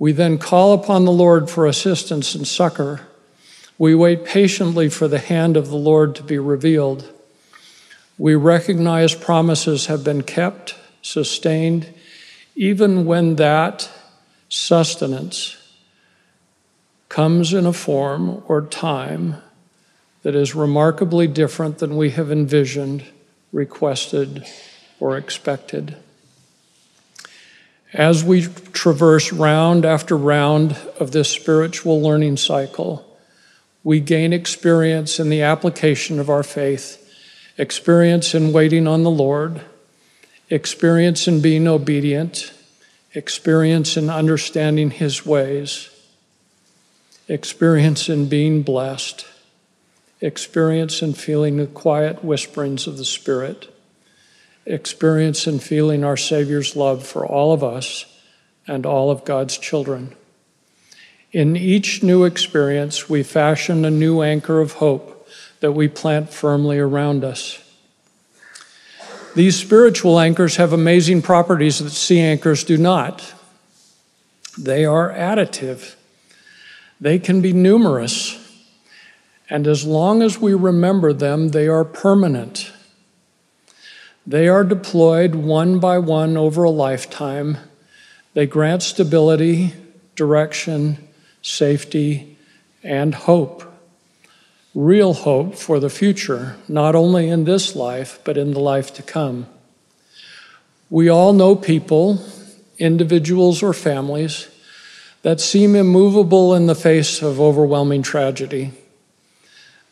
We 0.00 0.10
then 0.10 0.38
call 0.38 0.72
upon 0.72 1.04
the 1.04 1.12
Lord 1.12 1.48
for 1.48 1.64
assistance 1.64 2.34
and 2.34 2.44
succor. 2.44 3.02
We 3.78 3.94
wait 3.94 4.24
patiently 4.24 4.88
for 4.88 5.06
the 5.06 5.20
hand 5.20 5.56
of 5.56 5.68
the 5.68 5.76
Lord 5.76 6.16
to 6.16 6.24
be 6.24 6.40
revealed. 6.40 7.08
We 8.18 8.34
recognize 8.34 9.14
promises 9.14 9.86
have 9.86 10.02
been 10.02 10.24
kept, 10.24 10.74
sustained, 11.02 11.94
even 12.56 13.04
when 13.04 13.36
that 13.36 13.88
sustenance 14.48 15.56
comes 17.08 17.52
in 17.52 17.66
a 17.66 17.72
form 17.72 18.42
or 18.48 18.62
time 18.62 19.36
that 20.22 20.34
is 20.34 20.54
remarkably 20.54 21.26
different 21.26 21.78
than 21.78 21.96
we 21.96 22.10
have 22.10 22.32
envisioned, 22.32 23.04
requested, 23.52 24.44
or 24.98 25.16
expected. 25.16 25.96
As 27.92 28.24
we 28.24 28.42
traverse 28.72 29.32
round 29.32 29.84
after 29.84 30.16
round 30.16 30.76
of 30.98 31.12
this 31.12 31.30
spiritual 31.30 32.02
learning 32.02 32.38
cycle, 32.38 33.06
we 33.84 34.00
gain 34.00 34.32
experience 34.32 35.20
in 35.20 35.28
the 35.28 35.42
application 35.42 36.18
of 36.18 36.28
our 36.28 36.42
faith, 36.42 37.02
experience 37.56 38.34
in 38.34 38.52
waiting 38.52 38.88
on 38.88 39.04
the 39.04 39.10
Lord, 39.10 39.60
experience 40.50 41.28
in 41.28 41.40
being 41.40 41.68
obedient, 41.68 42.52
experience 43.14 43.96
in 43.96 44.10
understanding 44.10 44.90
His 44.90 45.24
ways, 45.24 45.88
experience 47.28 48.08
in 48.08 48.28
being 48.28 48.62
blessed, 48.62 49.26
experience 50.20 51.02
in 51.02 51.14
feeling 51.14 51.56
the 51.56 51.66
quiet 51.66 52.24
whisperings 52.24 52.86
of 52.86 52.96
the 52.96 53.04
Spirit 53.04 53.72
experience 54.66 55.46
in 55.46 55.60
feeling 55.60 56.04
our 56.04 56.16
Savior's 56.16 56.76
love 56.76 57.06
for 57.06 57.24
all 57.24 57.52
of 57.52 57.62
us 57.62 58.04
and 58.66 58.84
all 58.84 59.10
of 59.10 59.24
God's 59.24 59.56
children. 59.56 60.14
In 61.32 61.56
each 61.56 62.02
new 62.02 62.24
experience, 62.24 63.08
we 63.08 63.22
fashion 63.22 63.84
a 63.84 63.90
new 63.90 64.22
anchor 64.22 64.60
of 64.60 64.72
hope 64.72 65.28
that 65.60 65.72
we 65.72 65.88
plant 65.88 66.30
firmly 66.30 66.78
around 66.78 67.24
us. 67.24 67.62
These 69.34 69.58
spiritual 69.58 70.18
anchors 70.18 70.56
have 70.56 70.72
amazing 70.72 71.22
properties 71.22 71.78
that 71.78 71.90
sea 71.90 72.20
anchors 72.20 72.64
do 72.64 72.76
not. 72.76 73.34
They 74.58 74.84
are 74.84 75.12
additive, 75.12 75.94
they 77.00 77.18
can 77.18 77.40
be 77.40 77.52
numerous, 77.52 78.42
and 79.48 79.66
as 79.66 79.84
long 79.84 80.22
as 80.22 80.40
we 80.40 80.54
remember 80.54 81.12
them, 81.12 81.50
they 81.50 81.68
are 81.68 81.84
permanent. 81.84 82.72
They 84.26 84.48
are 84.48 84.64
deployed 84.64 85.34
one 85.34 85.78
by 85.78 85.98
one 85.98 86.36
over 86.36 86.64
a 86.64 86.70
lifetime. 86.70 87.58
They 88.34 88.46
grant 88.46 88.82
stability, 88.82 89.74
direction, 90.16 90.98
safety, 91.42 92.36
and 92.82 93.14
hope. 93.14 93.62
Real 94.74 95.14
hope 95.14 95.54
for 95.54 95.78
the 95.78 95.90
future, 95.90 96.56
not 96.68 96.94
only 96.94 97.28
in 97.28 97.44
this 97.44 97.76
life, 97.76 98.18
but 98.24 98.36
in 98.36 98.52
the 98.52 98.60
life 98.60 98.92
to 98.94 99.02
come. 99.02 99.46
We 100.90 101.08
all 101.08 101.32
know 101.32 101.56
people, 101.56 102.20
individuals 102.78 103.62
or 103.62 103.72
families, 103.72 104.48
that 105.26 105.40
seem 105.40 105.74
immovable 105.74 106.54
in 106.54 106.66
the 106.66 106.74
face 106.76 107.20
of 107.20 107.40
overwhelming 107.40 108.00
tragedy. 108.00 108.70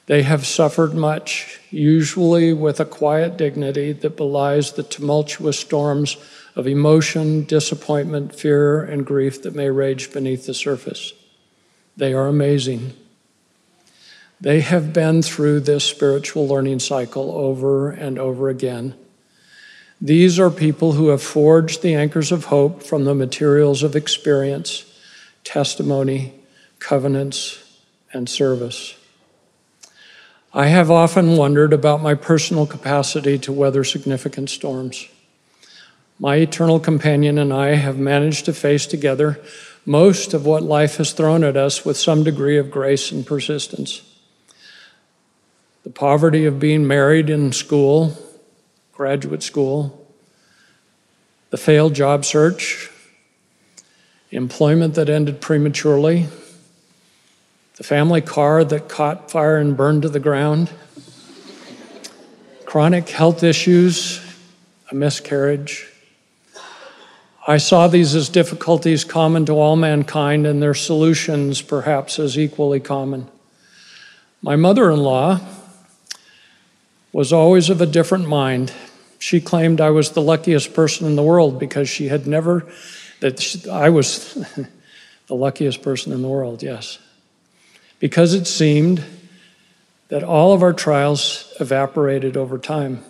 They 0.06 0.22
have 0.22 0.46
suffered 0.46 0.94
much, 0.94 1.58
usually 1.72 2.52
with 2.52 2.78
a 2.78 2.84
quiet 2.84 3.36
dignity 3.36 3.90
that 3.90 4.16
belies 4.16 4.70
the 4.70 4.84
tumultuous 4.84 5.58
storms 5.58 6.16
of 6.54 6.68
emotion, 6.68 7.42
disappointment, 7.46 8.32
fear, 8.32 8.80
and 8.84 9.04
grief 9.04 9.42
that 9.42 9.56
may 9.56 9.70
rage 9.70 10.12
beneath 10.12 10.46
the 10.46 10.54
surface. 10.54 11.12
They 11.96 12.14
are 12.14 12.28
amazing. 12.28 12.92
They 14.40 14.60
have 14.60 14.92
been 14.92 15.20
through 15.20 15.60
this 15.60 15.82
spiritual 15.82 16.46
learning 16.46 16.78
cycle 16.78 17.32
over 17.32 17.90
and 17.90 18.20
over 18.20 18.48
again. 18.48 18.94
These 20.00 20.38
are 20.38 20.48
people 20.48 20.92
who 20.92 21.09
have 21.09 21.24
forged 21.24 21.82
the 21.82 21.96
anchors 21.96 22.30
of 22.30 22.44
hope 22.44 22.85
from 22.85 23.04
the 23.04 23.16
materials 23.16 23.82
of 23.82 23.96
experience, 23.96 24.85
testimony, 25.44 26.35
covenants, 26.78 27.62
and 28.12 28.28
service. 28.28 28.96
I 30.52 30.66
have 30.66 30.90
often 30.90 31.37
wondered 31.37 31.72
about 31.72 32.00
my 32.02 32.14
personal 32.14 32.66
capacity 32.66 33.38
to 33.40 33.52
weather 33.52 33.85
significant 33.85 34.50
storms. 34.50 35.09
My 36.18 36.37
eternal 36.37 36.78
companion 36.78 37.38
and 37.38 37.52
I 37.52 37.74
have 37.74 37.98
managed 37.98 38.44
to 38.44 38.52
face 38.52 38.87
together 38.87 39.40
most 39.85 40.33
of 40.33 40.46
what 40.46 40.62
life 40.62 40.96
has 40.96 41.12
thrown 41.12 41.44
at 41.44 41.57
us 41.57 41.85
with 41.85 41.96
some 41.96 42.22
degree 42.22 42.57
of 42.57 42.70
grace 42.70 43.11
and 43.11 43.26
persistence. 43.26 44.02
The 45.83 45.90
poverty 45.90 46.46
of 46.46 46.61
being 46.61 46.87
married 46.87 47.28
in 47.28 47.52
school, 47.52 48.16
graduate 48.92 49.42
school, 49.42 50.07
the 51.50 51.57
failed 51.57 51.94
job 51.94 52.24
search, 52.24 52.90
employment 54.35 54.94
that 54.94 55.09
ended 55.09 55.40
prematurely, 55.40 56.27
the 57.77 57.85
family 57.85 58.20
car 58.20 58.64
that 58.64 58.88
caught 58.88 59.31
fire 59.31 59.59
and 59.59 59.77
burned 59.77 60.03
to 60.03 60.09
the 60.09 60.20
ground, 60.20 60.70
chronic 62.64 63.09
health 63.09 63.42
issues, 63.42 64.20
a 64.90 64.94
miscarriage. 64.94 65.88
I 67.47 67.59
saw 67.59 67.88
these 67.88 68.14
as 68.14 68.29
difficulties 68.29 69.05
common 69.05 69.44
to 69.47 69.53
all 69.53 69.77
mankind 69.77 70.47
and 70.47 70.62
their 70.62 70.75
solutions 70.75 71.61
perhaps 71.62 72.18
as 72.18 72.38
equally 72.38 72.81
common. 72.81 73.29
My 74.40 74.57
mother 74.57 74.90
in 74.90 75.01
law 75.01 75.40
was 77.12 77.33
always 77.33 77.70
of 77.70 77.81
a 77.81 77.87
different 77.87 78.29
mind. 78.29 78.73
She 79.18 79.40
claimed 79.40 79.81
I 79.81 79.90
was 79.90 80.11
the 80.11 80.20
luckiest 80.20 80.75
person 80.75 81.07
in 81.07 81.16
the 81.16 81.23
world 81.23 81.61
because 81.61 81.88
she 81.88 82.09
had 82.09 82.27
never, 82.27 82.66
that 83.20 83.66
I 83.68 83.90
was 83.90 84.35
the 85.27 85.35
luckiest 85.35 85.83
person 85.83 86.12
in 86.12 86.22
the 86.22 86.29
world, 86.29 86.62
yes 86.62 86.98
because 88.05 88.35
it 88.35 88.46
seemed 88.46 89.03
that 90.09 90.22
all 90.22 90.53
of 90.53 90.62
our 90.62 90.74
trials 90.74 91.50
evaporated 91.59 92.37
over 92.37 92.59
time. 92.59 93.03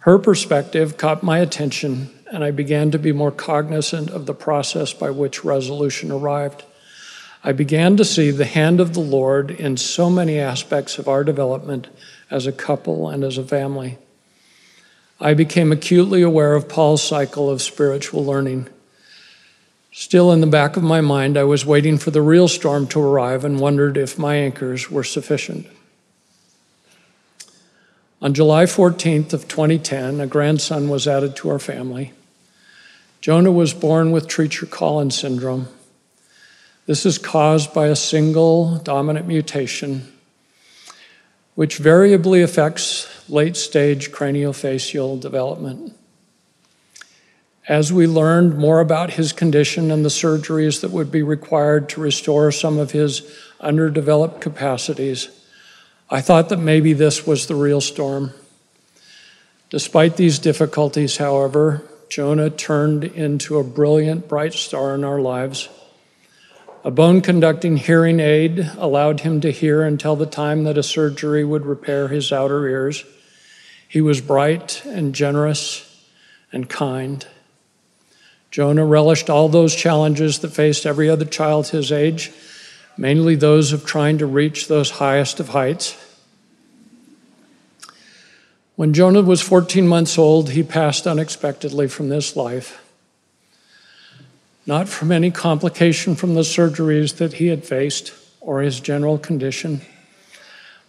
Her 0.00 0.18
perspective 0.18 0.96
caught 0.96 1.22
my 1.22 1.38
attention, 1.38 2.10
and 2.32 2.42
I 2.42 2.50
began 2.50 2.90
to 2.90 2.98
be 2.98 3.12
more 3.12 3.30
cognizant 3.30 4.10
of 4.10 4.26
the 4.26 4.34
process 4.34 4.92
by 4.92 5.10
which 5.10 5.44
resolution 5.44 6.10
arrived. 6.10 6.64
I 7.44 7.52
began 7.52 7.96
to 7.98 8.04
see 8.04 8.32
the 8.32 8.44
hand 8.44 8.80
of 8.80 8.94
the 8.94 9.00
Lord 9.00 9.52
in 9.52 9.76
so 9.76 10.10
many 10.10 10.40
aspects 10.40 10.98
of 10.98 11.06
our 11.06 11.22
development 11.22 11.86
as 12.32 12.48
a 12.48 12.52
couple 12.52 13.08
and 13.08 13.22
as 13.22 13.38
a 13.38 13.44
family. 13.44 13.98
I 15.20 15.32
became 15.34 15.72
acutely 15.72 16.22
aware 16.22 16.54
of 16.54 16.68
Paul's 16.68 17.02
cycle 17.02 17.48
of 17.48 17.62
spiritual 17.62 18.24
learning. 18.24 18.68
Still 19.90 20.30
in 20.30 20.42
the 20.42 20.46
back 20.46 20.76
of 20.76 20.82
my 20.82 21.00
mind, 21.00 21.38
I 21.38 21.44
was 21.44 21.64
waiting 21.64 21.96
for 21.96 22.10
the 22.10 22.20
real 22.20 22.48
storm 22.48 22.86
to 22.88 23.00
arrive 23.00 23.44
and 23.44 23.58
wondered 23.58 23.96
if 23.96 24.18
my 24.18 24.36
anchors 24.36 24.90
were 24.90 25.04
sufficient. 25.04 25.66
On 28.20 28.34
July 28.34 28.64
14th 28.64 29.32
of 29.32 29.48
2010, 29.48 30.20
a 30.20 30.26
grandson 30.26 30.90
was 30.90 31.08
added 31.08 31.34
to 31.36 31.48
our 31.48 31.58
family. 31.58 32.12
Jonah 33.22 33.52
was 33.52 33.72
born 33.72 34.12
with 34.12 34.28
Treacher-Collins 34.28 35.18
syndrome. 35.18 35.68
This 36.84 37.06
is 37.06 37.16
caused 37.16 37.72
by 37.72 37.86
a 37.86 37.96
single 37.96 38.76
dominant 38.78 39.26
mutation, 39.26 40.12
which 41.56 41.78
variably 41.78 42.42
affects 42.42 43.28
late 43.28 43.56
stage 43.56 44.12
craniofacial 44.12 45.18
development. 45.18 45.92
As 47.66 47.92
we 47.92 48.06
learned 48.06 48.58
more 48.58 48.78
about 48.78 49.14
his 49.14 49.32
condition 49.32 49.90
and 49.90 50.04
the 50.04 50.10
surgeries 50.10 50.82
that 50.82 50.92
would 50.92 51.10
be 51.10 51.22
required 51.22 51.88
to 51.88 52.00
restore 52.00 52.52
some 52.52 52.78
of 52.78 52.92
his 52.92 53.22
underdeveloped 53.60 54.40
capacities, 54.40 55.30
I 56.08 56.20
thought 56.20 56.50
that 56.50 56.58
maybe 56.58 56.92
this 56.92 57.26
was 57.26 57.46
the 57.46 57.56
real 57.56 57.80
storm. 57.80 58.32
Despite 59.70 60.16
these 60.16 60.38
difficulties, 60.38 61.16
however, 61.16 61.82
Jonah 62.08 62.50
turned 62.50 63.02
into 63.02 63.58
a 63.58 63.64
brilliant, 63.64 64.28
bright 64.28 64.52
star 64.52 64.94
in 64.94 65.02
our 65.02 65.20
lives. 65.20 65.68
A 66.86 66.90
bone 66.92 67.20
conducting 67.20 67.78
hearing 67.78 68.20
aid 68.20 68.60
allowed 68.78 69.22
him 69.22 69.40
to 69.40 69.50
hear 69.50 69.82
until 69.82 70.14
the 70.14 70.24
time 70.24 70.62
that 70.62 70.78
a 70.78 70.84
surgery 70.84 71.42
would 71.42 71.66
repair 71.66 72.06
his 72.06 72.30
outer 72.30 72.68
ears. 72.68 73.04
He 73.88 74.00
was 74.00 74.20
bright 74.20 74.84
and 74.84 75.12
generous 75.12 76.06
and 76.52 76.70
kind. 76.70 77.26
Jonah 78.52 78.86
relished 78.86 79.28
all 79.28 79.48
those 79.48 79.74
challenges 79.74 80.38
that 80.38 80.52
faced 80.52 80.86
every 80.86 81.10
other 81.10 81.24
child 81.24 81.66
his 81.66 81.90
age, 81.90 82.30
mainly 82.96 83.34
those 83.34 83.72
of 83.72 83.84
trying 83.84 84.18
to 84.18 84.26
reach 84.26 84.68
those 84.68 84.90
highest 84.92 85.40
of 85.40 85.48
heights. 85.48 85.96
When 88.76 88.94
Jonah 88.94 89.22
was 89.22 89.42
14 89.42 89.88
months 89.88 90.16
old, 90.16 90.50
he 90.50 90.62
passed 90.62 91.04
unexpectedly 91.08 91.88
from 91.88 92.10
this 92.10 92.36
life. 92.36 92.85
Not 94.66 94.88
from 94.88 95.12
any 95.12 95.30
complication 95.30 96.16
from 96.16 96.34
the 96.34 96.40
surgeries 96.40 97.16
that 97.18 97.34
he 97.34 97.46
had 97.46 97.64
faced 97.64 98.12
or 98.40 98.60
his 98.60 98.80
general 98.80 99.16
condition, 99.16 99.80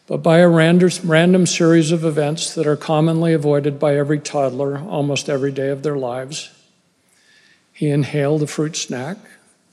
but 0.07 0.23
by 0.23 0.39
a 0.39 0.49
random 0.49 1.45
series 1.45 1.91
of 1.91 2.03
events 2.03 2.55
that 2.55 2.65
are 2.65 2.75
commonly 2.75 3.33
avoided 3.33 3.77
by 3.77 3.95
every 3.95 4.19
toddler 4.19 4.79
almost 4.79 5.29
every 5.29 5.51
day 5.51 5.69
of 5.69 5.83
their 5.83 5.97
lives. 5.97 6.49
He 7.71 7.89
inhaled 7.89 8.41
a 8.41 8.47
fruit 8.47 8.75
snack 8.75 9.17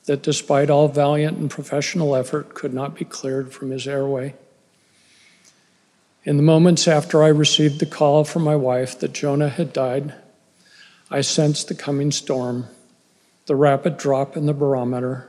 that, 0.05 0.23
despite 0.23 0.69
all 0.69 0.89
valiant 0.89 1.39
and 1.39 1.51
professional 1.51 2.15
effort, 2.15 2.53
could 2.53 2.75
not 2.75 2.95
be 2.95 3.07
cleared 3.07 3.53
from 3.53 3.71
his 3.71 3.89
airway. 3.89 4.35
In 6.25 6.37
the 6.37 6.43
moments 6.43 6.87
after 6.87 7.23
I 7.23 7.29
received 7.29 7.81
the 7.81 7.87
call 7.87 8.25
from 8.25 8.43
my 8.43 8.57
wife 8.57 8.99
that 9.01 9.15
Jonah 9.15 9.49
had 9.49 9.73
died, 9.73 10.15
I 11.11 11.23
sensed 11.23 11.69
the 11.69 11.75
coming 11.75 12.11
storm, 12.11 12.67
the 13.47 13.57
rapid 13.57 13.97
drop 13.97 14.37
in 14.37 14.47
the 14.47 14.55
barometer, 14.55 15.29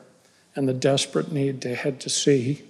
and 0.55 0.67
the 0.67 0.73
desperate 0.73 1.31
need 1.31 1.61
to 1.61 1.75
head 1.75 1.99
to 1.99 2.09
sea. 2.09 2.63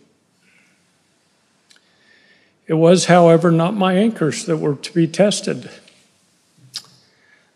It 2.67 2.73
was, 2.73 3.05
however, 3.05 3.51
not 3.51 3.75
my 3.75 3.93
anchors 3.93 4.45
that 4.45 4.57
were 4.57 4.75
to 4.75 4.93
be 4.93 5.07
tested, 5.07 5.69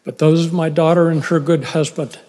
but 0.04 0.20
those 0.20 0.46
of 0.46 0.54
my 0.54 0.70
daughter 0.70 1.10
and 1.10 1.24
her 1.26 1.40
good 1.40 1.66
husband. 1.66 2.20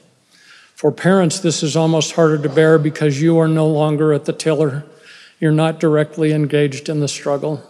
For 0.74 0.90
parents, 0.90 1.38
this 1.38 1.62
is 1.62 1.76
almost 1.76 2.12
harder 2.12 2.38
to 2.38 2.48
bear 2.48 2.78
because 2.78 3.20
you 3.20 3.38
are 3.38 3.48
no 3.48 3.66
longer 3.66 4.14
at 4.14 4.24
the 4.24 4.32
tiller. 4.32 4.86
You're 5.38 5.52
not 5.52 5.78
directly 5.78 6.32
engaged 6.32 6.88
in 6.88 7.00
the 7.00 7.08
struggle. 7.08 7.62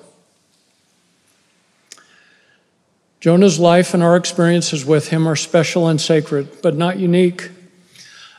Jonah's 3.18 3.58
life 3.58 3.92
and 3.92 4.02
our 4.02 4.16
experiences 4.16 4.84
with 4.84 5.08
him 5.08 5.28
are 5.28 5.36
special 5.36 5.88
and 5.88 6.00
sacred, 6.00 6.62
but 6.62 6.76
not 6.76 6.98
unique. 6.98 7.50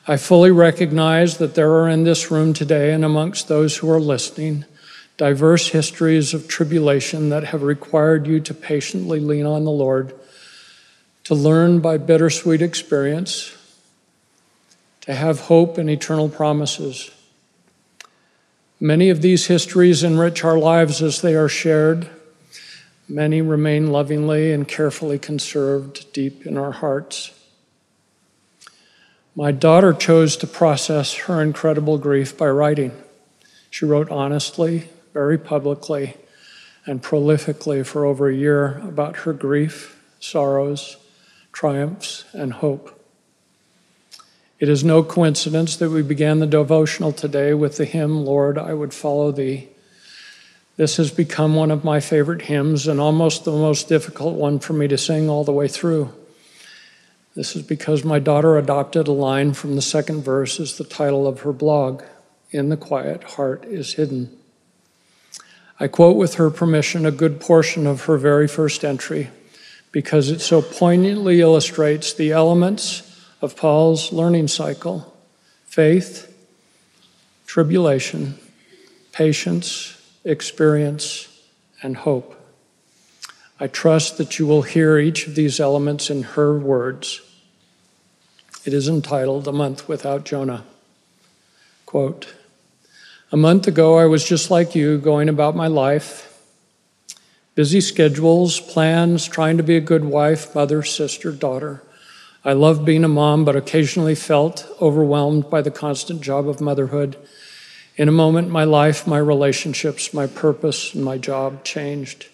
I 0.07 0.17
fully 0.17 0.49
recognize 0.49 1.37
that 1.37 1.53
there 1.53 1.71
are 1.71 1.87
in 1.87 2.03
this 2.03 2.31
room 2.31 2.53
today 2.53 2.91
and 2.91 3.05
amongst 3.05 3.47
those 3.47 3.77
who 3.77 3.89
are 3.91 3.99
listening 3.99 4.65
diverse 5.17 5.67
histories 5.67 6.33
of 6.33 6.47
tribulation 6.47 7.29
that 7.29 7.43
have 7.43 7.61
required 7.61 8.25
you 8.25 8.39
to 8.39 8.55
patiently 8.55 9.19
lean 9.19 9.45
on 9.45 9.65
the 9.65 9.71
Lord, 9.71 10.15
to 11.25 11.35
learn 11.35 11.79
by 11.79 11.99
bittersweet 11.99 12.59
experience, 12.59 13.55
to 15.01 15.13
have 15.13 15.41
hope 15.41 15.77
and 15.77 15.87
eternal 15.87 16.27
promises. 16.27 17.11
Many 18.79 19.11
of 19.11 19.21
these 19.21 19.45
histories 19.45 20.03
enrich 20.03 20.43
our 20.43 20.57
lives 20.57 21.03
as 21.03 21.21
they 21.21 21.35
are 21.35 21.47
shared. 21.47 22.09
Many 23.07 23.43
remain 23.43 23.91
lovingly 23.91 24.51
and 24.51 24.67
carefully 24.67 25.19
conserved 25.19 26.11
deep 26.13 26.47
in 26.47 26.57
our 26.57 26.71
hearts. 26.71 27.31
My 29.35 29.53
daughter 29.53 29.93
chose 29.93 30.35
to 30.37 30.47
process 30.47 31.13
her 31.13 31.41
incredible 31.41 31.97
grief 31.97 32.37
by 32.37 32.49
writing. 32.49 32.91
She 33.69 33.85
wrote 33.85 34.09
honestly, 34.11 34.89
very 35.13 35.37
publicly, 35.37 36.17
and 36.85 37.01
prolifically 37.01 37.85
for 37.85 38.03
over 38.03 38.27
a 38.27 38.35
year 38.35 38.79
about 38.79 39.17
her 39.17 39.31
grief, 39.31 40.01
sorrows, 40.19 40.97
triumphs, 41.53 42.25
and 42.33 42.51
hope. 42.53 42.99
It 44.59 44.67
is 44.67 44.83
no 44.83 45.01
coincidence 45.01 45.77
that 45.77 45.89
we 45.89 46.01
began 46.01 46.39
the 46.39 46.45
devotional 46.45 47.13
today 47.13 47.53
with 47.53 47.77
the 47.77 47.85
hymn, 47.85 48.25
Lord, 48.25 48.57
I 48.57 48.73
would 48.73 48.93
follow 48.93 49.31
thee. 49.31 49.69
This 50.75 50.97
has 50.97 51.09
become 51.09 51.55
one 51.55 51.71
of 51.71 51.85
my 51.85 52.01
favorite 52.01 52.43
hymns 52.43 52.85
and 52.85 52.99
almost 52.99 53.45
the 53.45 53.51
most 53.51 53.87
difficult 53.87 54.35
one 54.35 54.59
for 54.59 54.73
me 54.73 54.89
to 54.89 54.97
sing 54.97 55.29
all 55.29 55.45
the 55.45 55.53
way 55.53 55.69
through. 55.69 56.13
This 57.35 57.55
is 57.55 57.61
because 57.61 58.03
my 58.03 58.19
daughter 58.19 58.57
adopted 58.57 59.07
a 59.07 59.13
line 59.13 59.53
from 59.53 59.75
the 59.75 59.81
second 59.81 60.23
verse 60.23 60.59
as 60.59 60.77
the 60.77 60.83
title 60.83 61.25
of 61.25 61.41
her 61.41 61.53
blog 61.53 62.03
In 62.51 62.69
the 62.69 62.77
Quiet 62.77 63.23
Heart 63.23 63.63
is 63.65 63.93
Hidden. 63.93 64.37
I 65.79 65.87
quote 65.87 66.17
with 66.17 66.35
her 66.35 66.49
permission 66.49 67.05
a 67.05 67.11
good 67.11 67.39
portion 67.39 67.87
of 67.87 68.03
her 68.05 68.17
very 68.17 68.47
first 68.47 68.83
entry 68.83 69.29
because 69.91 70.29
it 70.29 70.41
so 70.41 70.61
poignantly 70.61 71.41
illustrates 71.41 72.13
the 72.13 72.31
elements 72.31 73.01
of 73.41 73.55
Paul's 73.55 74.11
learning 74.11 74.47
cycle 74.47 75.11
faith, 75.65 76.27
tribulation, 77.45 78.37
patience, 79.13 79.97
experience, 80.25 81.29
and 81.81 81.95
hope. 81.95 82.40
I 83.61 83.67
trust 83.67 84.17
that 84.17 84.39
you 84.39 84.47
will 84.47 84.63
hear 84.63 84.97
each 84.97 85.27
of 85.27 85.35
these 85.35 85.59
elements 85.59 86.09
in 86.09 86.23
her 86.23 86.57
words. 86.57 87.21
It 88.65 88.73
is 88.73 88.89
entitled 88.89 89.47
A 89.47 89.51
Month 89.51 89.87
Without 89.87 90.25
Jonah. 90.25 90.63
Quote 91.85 92.33
A 93.31 93.37
month 93.37 93.67
ago, 93.67 93.99
I 93.99 94.07
was 94.07 94.27
just 94.27 94.49
like 94.49 94.73
you, 94.73 94.97
going 94.97 95.29
about 95.29 95.55
my 95.55 95.67
life. 95.67 96.41
Busy 97.53 97.81
schedules, 97.81 98.59
plans, 98.59 99.27
trying 99.27 99.57
to 99.57 99.63
be 99.63 99.77
a 99.77 99.81
good 99.81 100.05
wife, 100.05 100.55
mother, 100.55 100.81
sister, 100.81 101.31
daughter. 101.31 101.83
I 102.43 102.53
loved 102.53 102.83
being 102.83 103.03
a 103.03 103.07
mom, 103.07 103.45
but 103.45 103.55
occasionally 103.55 104.15
felt 104.15 104.67
overwhelmed 104.81 105.51
by 105.51 105.61
the 105.61 105.69
constant 105.69 106.21
job 106.21 106.47
of 106.47 106.61
motherhood 106.61 107.15
in 107.95 108.07
a 108.07 108.11
moment, 108.11 108.49
my 108.49 108.63
life, 108.63 109.05
my 109.05 109.19
relationships, 109.19 110.15
my 110.15 110.25
purpose, 110.25 110.95
and 110.95 111.05
my 111.05 111.19
job 111.19 111.63
changed. 111.63 112.25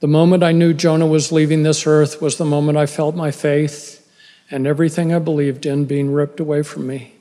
The 0.00 0.08
moment 0.08 0.42
I 0.42 0.52
knew 0.52 0.74
Jonah 0.74 1.06
was 1.06 1.30
leaving 1.30 1.62
this 1.62 1.86
earth 1.86 2.20
was 2.20 2.36
the 2.36 2.44
moment 2.44 2.78
I 2.78 2.86
felt 2.86 3.14
my 3.14 3.30
faith 3.30 3.96
and 4.50 4.66
everything 4.66 5.14
I 5.14 5.18
believed 5.18 5.66
in 5.66 5.84
being 5.84 6.12
ripped 6.12 6.40
away 6.40 6.62
from 6.62 6.86
me. 6.86 7.14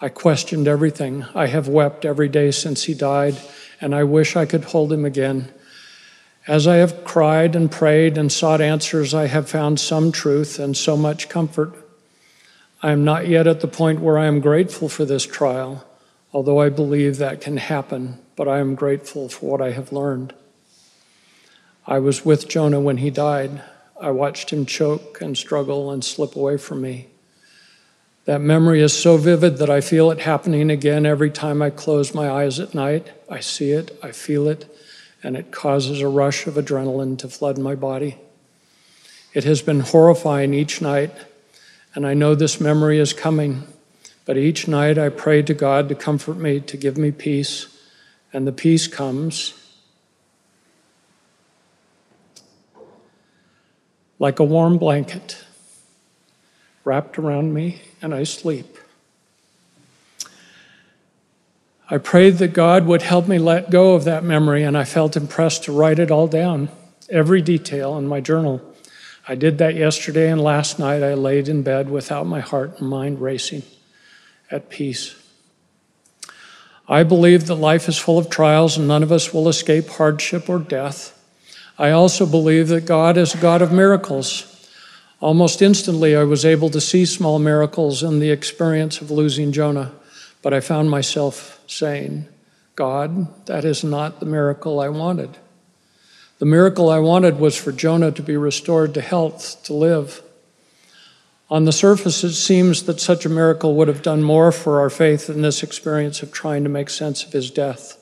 I 0.00 0.08
questioned 0.08 0.66
everything. 0.66 1.24
I 1.34 1.46
have 1.46 1.68
wept 1.68 2.04
every 2.04 2.28
day 2.28 2.50
since 2.50 2.84
he 2.84 2.94
died, 2.94 3.36
and 3.80 3.94
I 3.94 4.04
wish 4.04 4.34
I 4.34 4.46
could 4.46 4.64
hold 4.64 4.92
him 4.92 5.04
again. 5.04 5.52
As 6.48 6.66
I 6.66 6.76
have 6.76 7.04
cried 7.04 7.54
and 7.54 7.70
prayed 7.70 8.18
and 8.18 8.32
sought 8.32 8.60
answers, 8.60 9.14
I 9.14 9.28
have 9.28 9.48
found 9.48 9.78
some 9.78 10.10
truth 10.10 10.58
and 10.58 10.76
so 10.76 10.96
much 10.96 11.28
comfort. 11.28 11.72
I 12.82 12.90
am 12.90 13.04
not 13.04 13.28
yet 13.28 13.46
at 13.46 13.60
the 13.60 13.68
point 13.68 14.00
where 14.00 14.18
I 14.18 14.26
am 14.26 14.40
grateful 14.40 14.88
for 14.88 15.04
this 15.04 15.24
trial 15.24 15.84
although 16.32 16.60
I 16.60 16.68
believe 16.68 17.18
that 17.18 17.40
can 17.40 17.58
happen, 17.58 18.18
but 18.36 18.48
I 18.48 18.58
am 18.58 18.74
grateful 18.74 19.28
for 19.28 19.50
what 19.50 19.60
I 19.60 19.72
have 19.72 19.92
learned. 19.92 20.32
I 21.86 21.98
was 21.98 22.24
with 22.24 22.48
Jonah 22.48 22.80
when 22.80 22.98
he 22.98 23.10
died. 23.10 23.62
I 24.00 24.10
watched 24.10 24.50
him 24.50 24.66
choke 24.66 25.20
and 25.20 25.36
struggle 25.36 25.90
and 25.90 26.04
slip 26.04 26.36
away 26.36 26.56
from 26.56 26.80
me. 26.80 27.08
That 28.24 28.40
memory 28.40 28.80
is 28.80 28.92
so 28.96 29.16
vivid 29.16 29.56
that 29.56 29.68
I 29.68 29.80
feel 29.80 30.12
it 30.12 30.20
happening 30.20 30.70
again 30.70 31.04
every 31.04 31.30
time 31.30 31.60
I 31.60 31.70
close 31.70 32.14
my 32.14 32.30
eyes 32.30 32.60
at 32.60 32.72
night. 32.72 33.10
I 33.28 33.40
see 33.40 33.72
it, 33.72 33.98
I 34.00 34.12
feel 34.12 34.46
it, 34.46 34.72
and 35.24 35.36
it 35.36 35.50
causes 35.50 36.00
a 36.00 36.08
rush 36.08 36.46
of 36.46 36.54
adrenaline 36.54 37.18
to 37.18 37.28
flood 37.28 37.58
my 37.58 37.74
body. 37.74 38.16
It 39.34 39.42
has 39.42 39.60
been 39.60 39.80
horrifying 39.80 40.54
each 40.54 40.80
night, 40.80 41.10
and 41.96 42.06
I 42.06 42.14
know 42.14 42.36
this 42.36 42.60
memory 42.60 43.00
is 43.00 43.12
coming. 43.12 43.64
But 44.24 44.36
each 44.36 44.68
night 44.68 44.98
I 44.98 45.08
pray 45.08 45.42
to 45.42 45.54
God 45.54 45.88
to 45.88 45.96
comfort 45.96 46.36
me, 46.36 46.60
to 46.60 46.76
give 46.76 46.96
me 46.96 47.10
peace, 47.10 47.66
and 48.32 48.46
the 48.46 48.52
peace 48.52 48.86
comes 48.86 49.54
like 54.22 54.38
a 54.38 54.44
warm 54.44 54.78
blanket 54.78 55.44
wrapped 56.84 57.18
around 57.18 57.52
me, 57.52 57.82
and 58.00 58.14
I 58.14 58.22
sleep. 58.22 58.78
I 61.90 61.98
prayed 61.98 62.38
that 62.38 62.52
God 62.52 62.86
would 62.86 63.02
help 63.02 63.26
me 63.26 63.40
let 63.40 63.70
go 63.70 63.96
of 63.96 64.04
that 64.04 64.22
memory, 64.22 64.62
and 64.62 64.78
I 64.78 64.84
felt 64.84 65.16
impressed 65.16 65.64
to 65.64 65.72
write 65.72 65.98
it 65.98 66.12
all 66.12 66.28
down, 66.28 66.68
every 67.10 67.42
detail 67.42 67.98
in 67.98 68.06
my 68.06 68.20
journal. 68.20 68.62
I 69.26 69.34
did 69.34 69.58
that 69.58 69.74
yesterday, 69.74 70.30
and 70.30 70.40
last 70.40 70.78
night 70.78 71.02
I 71.02 71.14
laid 71.14 71.48
in 71.48 71.62
bed 71.62 71.90
without 71.90 72.24
my 72.24 72.38
heart 72.38 72.78
and 72.78 72.88
mind 72.88 73.20
racing 73.20 73.64
at 74.52 74.70
peace. 74.70 75.16
I 76.88 77.02
believe 77.02 77.48
that 77.48 77.56
life 77.56 77.88
is 77.88 77.98
full 77.98 78.18
of 78.18 78.30
trials 78.30 78.76
and 78.78 78.86
none 78.86 79.02
of 79.02 79.10
us 79.10 79.34
will 79.34 79.48
escape 79.48 79.88
hardship 79.88 80.48
or 80.48 80.60
death. 80.60 81.18
I 81.82 81.90
also 81.90 82.26
believe 82.26 82.68
that 82.68 82.86
God 82.86 83.16
is 83.16 83.34
a 83.34 83.38
God 83.38 83.60
of 83.60 83.72
miracles. 83.72 84.46
Almost 85.18 85.60
instantly, 85.60 86.14
I 86.14 86.22
was 86.22 86.44
able 86.44 86.70
to 86.70 86.80
see 86.80 87.04
small 87.04 87.40
miracles 87.40 88.04
in 88.04 88.20
the 88.20 88.30
experience 88.30 89.00
of 89.00 89.10
losing 89.10 89.50
Jonah, 89.50 89.90
but 90.42 90.54
I 90.54 90.60
found 90.60 90.92
myself 90.92 91.60
saying, 91.66 92.28
God, 92.76 93.44
that 93.46 93.64
is 93.64 93.82
not 93.82 94.20
the 94.20 94.26
miracle 94.26 94.78
I 94.78 94.90
wanted. 94.90 95.36
The 96.38 96.46
miracle 96.46 96.88
I 96.88 97.00
wanted 97.00 97.40
was 97.40 97.56
for 97.56 97.72
Jonah 97.72 98.12
to 98.12 98.22
be 98.22 98.36
restored 98.36 98.94
to 98.94 99.00
health, 99.00 99.60
to 99.64 99.74
live. 99.74 100.22
On 101.50 101.64
the 101.64 101.72
surface, 101.72 102.22
it 102.22 102.34
seems 102.34 102.84
that 102.84 103.00
such 103.00 103.26
a 103.26 103.28
miracle 103.28 103.74
would 103.74 103.88
have 103.88 104.02
done 104.02 104.22
more 104.22 104.52
for 104.52 104.78
our 104.78 104.90
faith 104.90 105.26
than 105.26 105.42
this 105.42 105.64
experience 105.64 106.22
of 106.22 106.30
trying 106.30 106.62
to 106.62 106.70
make 106.70 106.90
sense 106.90 107.24
of 107.24 107.32
his 107.32 107.50
death 107.50 107.98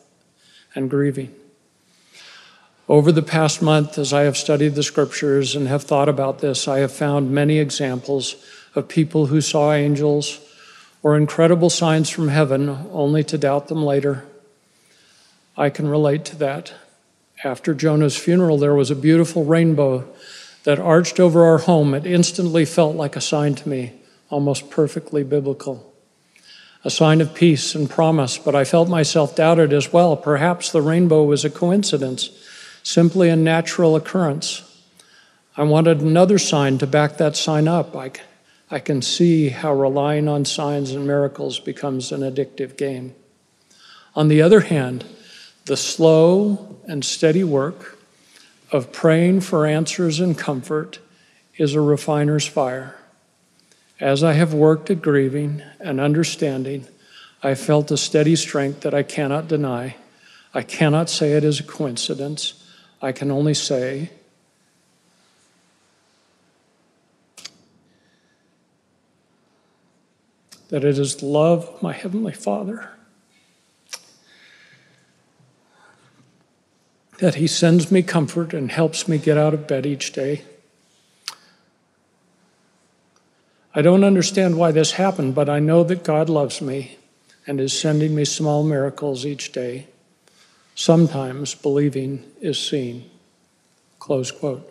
and 0.75 0.91
grieving. 0.91 1.35
Over 2.91 3.13
the 3.13 3.23
past 3.23 3.63
month, 3.63 3.99
as 3.99 4.13
I 4.13 4.23
have 4.23 4.37
studied 4.37 4.75
the 4.75 4.83
scriptures 4.83 5.55
and 5.55 5.69
have 5.69 5.85
thought 5.85 6.09
about 6.09 6.41
this, 6.41 6.67
I 6.67 6.81
have 6.81 6.91
found 6.91 7.31
many 7.31 7.61
examples 7.61 8.35
of 8.75 8.89
people 8.89 9.27
who 9.27 9.41
saw 9.41 9.73
angels 9.73 10.41
or 11.01 11.17
incredible 11.17 11.71
signs 11.71 12.11
from 12.11 12.27
heaven 12.27 12.69
only 12.91 13.23
to 13.23 13.39
doubt 13.39 13.69
them 13.69 13.85
later. 13.85 14.25
I 15.57 15.71
can 15.71 15.87
relate 15.87 16.25
to 16.27 16.37
that. 16.39 16.73
After 17.45 17.75
Jonah's 17.75 18.17
funeral, 18.17 18.59
there 18.59 18.75
was 18.75 18.91
a 18.91 18.97
beautiful 18.97 19.45
rainbow 19.45 20.05
that 20.65 20.81
arched 20.81 21.21
over 21.21 21.45
our 21.45 21.59
home. 21.59 21.95
It 21.95 22.07
instantly 22.07 22.65
felt 22.65 22.97
like 22.97 23.15
a 23.15 23.21
sign 23.21 23.55
to 23.55 23.69
me, 23.69 23.93
almost 24.31 24.69
perfectly 24.69 25.23
biblical. 25.23 25.95
A 26.83 26.91
sign 26.91 27.21
of 27.21 27.35
peace 27.35 27.77
and 27.77 27.89
promise, 27.89 28.37
but 28.37 28.57
I 28.57 28.65
felt 28.65 28.89
myself 28.89 29.37
doubted 29.37 29.73
as 29.73 29.93
well. 29.93 30.17
Perhaps 30.17 30.73
the 30.73 30.83
rainbow 30.83 31.23
was 31.23 31.45
a 31.45 31.51
coincidence, 31.51 32.31
simply 32.83 33.29
a 33.29 33.37
natural 33.37 33.97
occurrence. 33.97 34.63
I 35.57 35.65
wanted 35.65 36.01
another 36.01 36.39
sign 36.39 36.79
to 36.79 36.87
back 36.87 37.19
that 37.19 37.37
sign 37.37 37.69
up. 37.69 37.95
I, 37.97 38.13
I 38.71 38.79
can 38.79 39.03
see 39.03 39.49
how 39.49 39.75
relying 39.75 40.29
on 40.29 40.45
signs 40.45 40.93
and 40.93 41.07
miracles 41.07 41.59
becomes 41.59 42.13
an 42.13 42.21
addictive 42.21 42.77
game. 42.77 43.15
On 44.15 44.29
the 44.29 44.43
other 44.43 44.61
hand, 44.61 45.05
the 45.67 45.77
slow 45.77 46.77
and 46.87 47.05
steady 47.05 47.45
work 47.45 47.99
of 48.73 48.93
praying 48.93 49.41
for 49.41 49.67
answers 49.67 50.21
and 50.21 50.37
comfort 50.37 50.99
is 51.57 51.75
a 51.75 51.81
refiner's 51.81 52.47
fire. 52.47 52.97
As 53.99 54.25
I 54.25 54.33
have 54.33 54.55
worked 54.55 54.91
at 54.91 55.03
grieving 55.03 55.63
and 55.79 56.01
understanding, 56.01 56.87
I 57.43 57.55
felt 57.55 57.91
a 57.91 57.97
steady 57.97 58.37
strength 58.37 58.81
that 58.81 58.95
I 58.95 59.03
cannot 59.03 59.49
deny. 59.49 59.97
I 60.55 60.63
cannot 60.63 61.11
say 61.11 61.33
it 61.33 61.45
is 61.45 61.61
a 61.61 61.65
coincidence. 61.65 62.60
I 63.03 63.13
can 63.13 63.31
only 63.31 63.55
say 63.55 64.11
that 70.69 70.85
it 70.85 70.99
is 70.99 71.23
love 71.23 71.83
my 71.83 71.93
Heavenly 71.93 72.33
Father 72.33 72.91
that 77.19 77.37
He 77.37 77.47
sends 77.47 77.93
me 77.93 78.03
comfort 78.03 78.55
and 78.55 78.71
helps 78.71 79.07
me 79.07 79.19
get 79.19 79.37
out 79.37 79.55
of 79.55 79.67
bed 79.67 79.85
each 79.87 80.13
day. 80.13 80.43
I 83.75 83.83
don't 83.83 84.05
understand 84.05 84.59
why 84.59 84.73
this 84.73 84.93
happened, 84.93 85.35
but 85.35 85.49
I 85.49 85.59
know 85.61 85.85
that 85.85 86.03
God 86.03 86.29
loves 86.29 86.61
me 86.61 86.99
and 87.47 87.61
is 87.61 87.79
sending 87.79 88.15
me 88.15 88.25
small 88.25 88.65
miracles 88.65 89.25
each 89.25 89.53
day. 89.53 89.87
Sometimes 90.81 91.55
believing 91.55 92.25
is 92.41 92.59
seen. 92.59 93.05
Close 93.99 94.31
quote. 94.31 94.67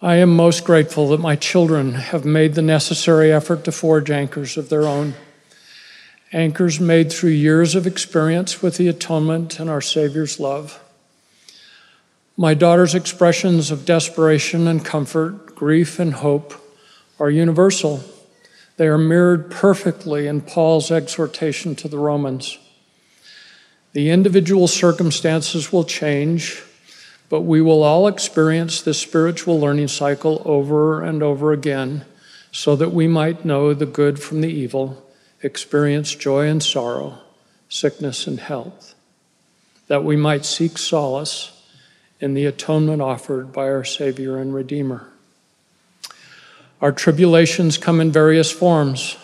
I 0.00 0.14
am 0.14 0.36
most 0.36 0.62
grateful 0.64 1.08
that 1.08 1.18
my 1.18 1.34
children 1.34 1.94
have 1.94 2.24
made 2.24 2.54
the 2.54 2.62
necessary 2.62 3.32
effort 3.32 3.64
to 3.64 3.72
forge 3.72 4.08
anchors 4.08 4.56
of 4.56 4.68
their 4.68 4.84
own 4.84 5.14
anchors 6.32 6.78
made 6.78 7.12
through 7.12 7.30
years 7.30 7.74
of 7.74 7.84
experience 7.84 8.62
with 8.62 8.76
the 8.76 8.86
atonement 8.86 9.58
and 9.58 9.68
our 9.68 9.80
Savior's 9.80 10.38
love. 10.38 10.80
My 12.36 12.54
daughter's 12.54 12.94
expressions 12.94 13.72
of 13.72 13.84
desperation 13.84 14.68
and 14.68 14.84
comfort, 14.84 15.56
grief 15.56 15.98
and 15.98 16.14
hope 16.14 16.54
are 17.18 17.28
universal. 17.28 18.04
They 18.76 18.86
are 18.86 18.96
mirrored 18.96 19.50
perfectly 19.50 20.28
in 20.28 20.42
Paul's 20.42 20.92
exhortation 20.92 21.74
to 21.74 21.88
the 21.88 21.98
Romans. 21.98 22.56
The 23.92 24.10
individual 24.10 24.68
circumstances 24.68 25.72
will 25.72 25.84
change, 25.84 26.62
but 27.28 27.40
we 27.40 27.60
will 27.60 27.82
all 27.82 28.06
experience 28.06 28.80
this 28.80 28.98
spiritual 28.98 29.58
learning 29.58 29.88
cycle 29.88 30.42
over 30.44 31.02
and 31.02 31.22
over 31.22 31.52
again 31.52 32.04
so 32.52 32.76
that 32.76 32.92
we 32.92 33.08
might 33.08 33.44
know 33.44 33.74
the 33.74 33.86
good 33.86 34.22
from 34.22 34.40
the 34.40 34.48
evil 34.48 35.04
experience 35.42 36.14
joy 36.14 36.46
and 36.46 36.62
sorrow, 36.62 37.18
sickness 37.68 38.26
and 38.26 38.40
health, 38.40 38.94
that 39.88 40.04
we 40.04 40.16
might 40.16 40.44
seek 40.44 40.78
solace 40.78 41.60
in 42.20 42.34
the 42.34 42.46
atonement 42.46 43.02
offered 43.02 43.52
by 43.52 43.68
our 43.68 43.84
Savior 43.84 44.36
and 44.36 44.54
Redeemer. 44.54 45.08
Our 46.80 46.92
tribulations 46.92 47.76
come 47.76 48.00
in 48.00 48.12
various 48.12 48.52
forms 48.52 49.16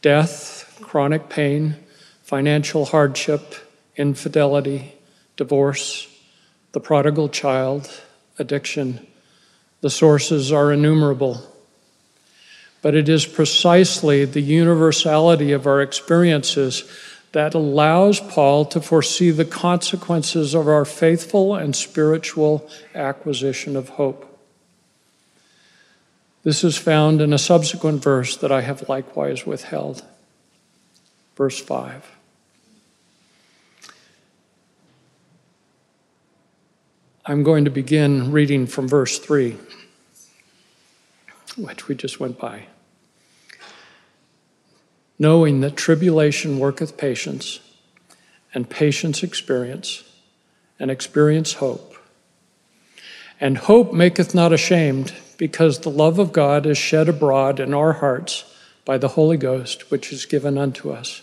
death, 0.00 0.78
chronic 0.80 1.28
pain, 1.28 1.76
financial 2.22 2.86
hardship, 2.86 3.54
infidelity, 3.96 4.94
divorce, 5.36 6.06
the 6.72 6.80
prodigal 6.80 7.28
child, 7.28 8.00
addiction. 8.38 9.06
The 9.80 9.90
sources 9.90 10.52
are 10.52 10.72
innumerable. 10.72 11.46
But 12.82 12.94
it 12.94 13.08
is 13.08 13.26
precisely 13.26 14.24
the 14.24 14.40
universality 14.40 15.52
of 15.52 15.66
our 15.66 15.82
experiences 15.82 16.84
that 17.32 17.54
allows 17.54 18.20
Paul 18.20 18.64
to 18.66 18.80
foresee 18.80 19.30
the 19.30 19.44
consequences 19.44 20.54
of 20.54 20.66
our 20.66 20.84
faithful 20.84 21.54
and 21.54 21.76
spiritual 21.76 22.68
acquisition 22.94 23.76
of 23.76 23.90
hope. 23.90 24.26
This 26.42 26.64
is 26.64 26.76
found 26.76 27.20
in 27.20 27.32
a 27.32 27.38
subsequent 27.38 28.02
verse 28.02 28.36
that 28.38 28.50
I 28.50 28.62
have 28.62 28.88
likewise 28.88 29.46
withheld. 29.46 30.02
Verse 31.36 31.60
5. 31.60 32.19
I'm 37.30 37.44
going 37.44 37.64
to 37.64 37.70
begin 37.70 38.32
reading 38.32 38.66
from 38.66 38.88
verse 38.88 39.20
3 39.20 39.56
which 41.56 41.86
we 41.86 41.94
just 41.94 42.18
went 42.18 42.40
by. 42.40 42.66
Knowing 45.16 45.60
that 45.60 45.76
tribulation 45.76 46.58
worketh 46.58 46.96
patience, 46.96 47.60
and 48.52 48.68
patience 48.68 49.22
experience, 49.22 50.02
and 50.80 50.90
experience 50.90 51.52
hope. 51.52 51.94
And 53.38 53.58
hope 53.58 53.92
maketh 53.92 54.34
not 54.34 54.52
ashamed, 54.52 55.14
because 55.38 55.78
the 55.78 55.88
love 55.88 56.18
of 56.18 56.32
God 56.32 56.66
is 56.66 56.78
shed 56.78 57.08
abroad 57.08 57.60
in 57.60 57.72
our 57.72 57.92
hearts 57.92 58.42
by 58.84 58.98
the 58.98 59.08
Holy 59.08 59.36
Ghost, 59.36 59.88
which 59.88 60.12
is 60.12 60.26
given 60.26 60.58
unto 60.58 60.90
us. 60.90 61.22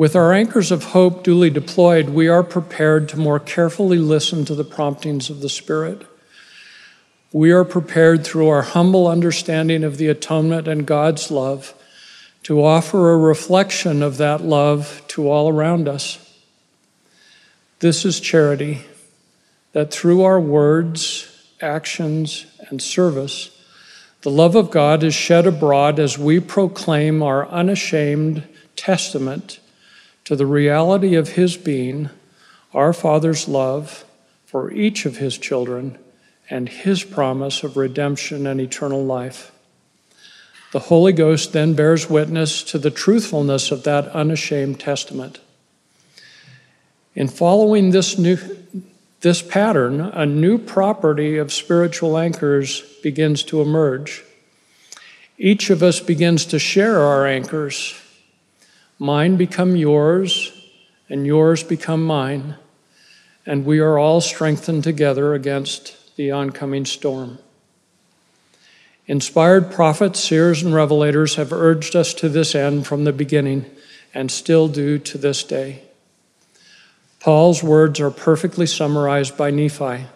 With 0.00 0.16
our 0.16 0.32
anchors 0.32 0.70
of 0.70 0.84
hope 0.84 1.22
duly 1.22 1.50
deployed, 1.50 2.08
we 2.08 2.26
are 2.26 2.42
prepared 2.42 3.06
to 3.10 3.18
more 3.18 3.38
carefully 3.38 3.98
listen 3.98 4.46
to 4.46 4.54
the 4.54 4.64
promptings 4.64 5.28
of 5.28 5.42
the 5.42 5.50
Spirit 5.50 6.06
we 7.34 7.52
are 7.52 7.66
prepared 7.66 8.24
through 8.24 8.48
our 8.48 8.62
humble 8.62 9.06
understanding 9.06 9.84
of 9.84 9.98
the 9.98 10.08
atonement 10.08 10.66
and 10.66 10.86
God's 10.86 11.30
love 11.30 11.74
to 12.44 12.64
offer 12.64 13.12
a 13.12 13.18
reflection 13.18 14.02
of 14.02 14.16
that 14.16 14.40
love 14.40 15.02
to 15.08 15.30
all 15.30 15.50
around 15.50 15.86
us. 15.86 16.18
This 17.80 18.06
is 18.06 18.20
charity, 18.20 18.80
that 19.74 19.92
through 19.92 20.22
our 20.22 20.40
words, 20.40 21.52
actions, 21.60 22.46
and 22.70 22.80
service, 22.80 23.54
the 24.22 24.30
love 24.30 24.56
of 24.56 24.70
God 24.70 25.02
is 25.02 25.14
shed 25.14 25.46
abroad 25.46 26.00
as 26.00 26.16
we 26.16 26.40
proclaim 26.40 27.22
our 27.22 27.46
unashamed 27.48 28.48
testament 28.76 29.60
to 30.30 30.36
the 30.36 30.46
reality 30.46 31.16
of 31.16 31.30
His 31.30 31.56
being, 31.56 32.08
our 32.72 32.92
Father's 32.92 33.48
love 33.48 34.04
for 34.46 34.70
each 34.70 35.04
of 35.04 35.16
His 35.16 35.36
children 35.36 35.98
and 36.48 36.68
his 36.68 37.02
promise 37.02 37.64
of 37.64 37.76
redemption 37.76 38.46
and 38.46 38.60
eternal 38.60 39.04
life. 39.04 39.50
The 40.70 40.78
Holy 40.78 41.12
Ghost 41.12 41.52
then 41.52 41.74
bears 41.74 42.08
witness 42.08 42.62
to 42.62 42.78
the 42.78 42.92
truthfulness 42.92 43.72
of 43.72 43.82
that 43.82 44.06
unashamed 44.10 44.78
testament. 44.78 45.40
In 47.16 47.26
following 47.26 47.90
this 47.90 48.16
new 48.16 48.38
this 49.22 49.42
pattern, 49.42 50.00
a 50.00 50.26
new 50.26 50.58
property 50.58 51.38
of 51.38 51.52
spiritual 51.52 52.16
anchors 52.16 52.84
begins 53.02 53.42
to 53.42 53.60
emerge. 53.60 54.22
Each 55.38 55.70
of 55.70 55.82
us 55.82 55.98
begins 55.98 56.46
to 56.46 56.60
share 56.60 57.00
our 57.00 57.26
anchors. 57.26 57.99
Mine 59.02 59.36
become 59.36 59.76
yours, 59.76 60.52
and 61.08 61.26
yours 61.26 61.62
become 61.62 62.04
mine, 62.04 62.56
and 63.46 63.64
we 63.64 63.78
are 63.78 63.98
all 63.98 64.20
strengthened 64.20 64.84
together 64.84 65.32
against 65.32 66.14
the 66.16 66.30
oncoming 66.30 66.84
storm. 66.84 67.38
Inspired 69.06 69.72
prophets, 69.72 70.20
seers, 70.20 70.62
and 70.62 70.74
revelators 70.74 71.36
have 71.36 71.50
urged 71.50 71.96
us 71.96 72.12
to 72.12 72.28
this 72.28 72.54
end 72.54 72.86
from 72.86 73.04
the 73.04 73.12
beginning 73.14 73.64
and 74.12 74.30
still 74.30 74.68
do 74.68 74.98
to 74.98 75.16
this 75.16 75.44
day. 75.44 75.80
Paul's 77.20 77.62
words 77.62 78.00
are 78.00 78.10
perfectly 78.10 78.66
summarized 78.66 79.34
by 79.34 79.50
Nephi. 79.50 80.08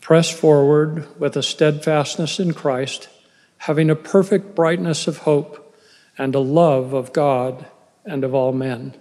Press 0.00 0.30
forward 0.30 1.06
with 1.20 1.36
a 1.36 1.42
steadfastness 1.42 2.40
in 2.40 2.54
Christ, 2.54 3.10
having 3.58 3.90
a 3.90 3.94
perfect 3.94 4.54
brightness 4.54 5.06
of 5.06 5.18
hope 5.18 5.76
and 6.16 6.34
a 6.34 6.40
love 6.40 6.94
of 6.94 7.12
God 7.12 7.66
and 8.04 8.24
of 8.24 8.34
all 8.34 8.52
men. 8.52 8.94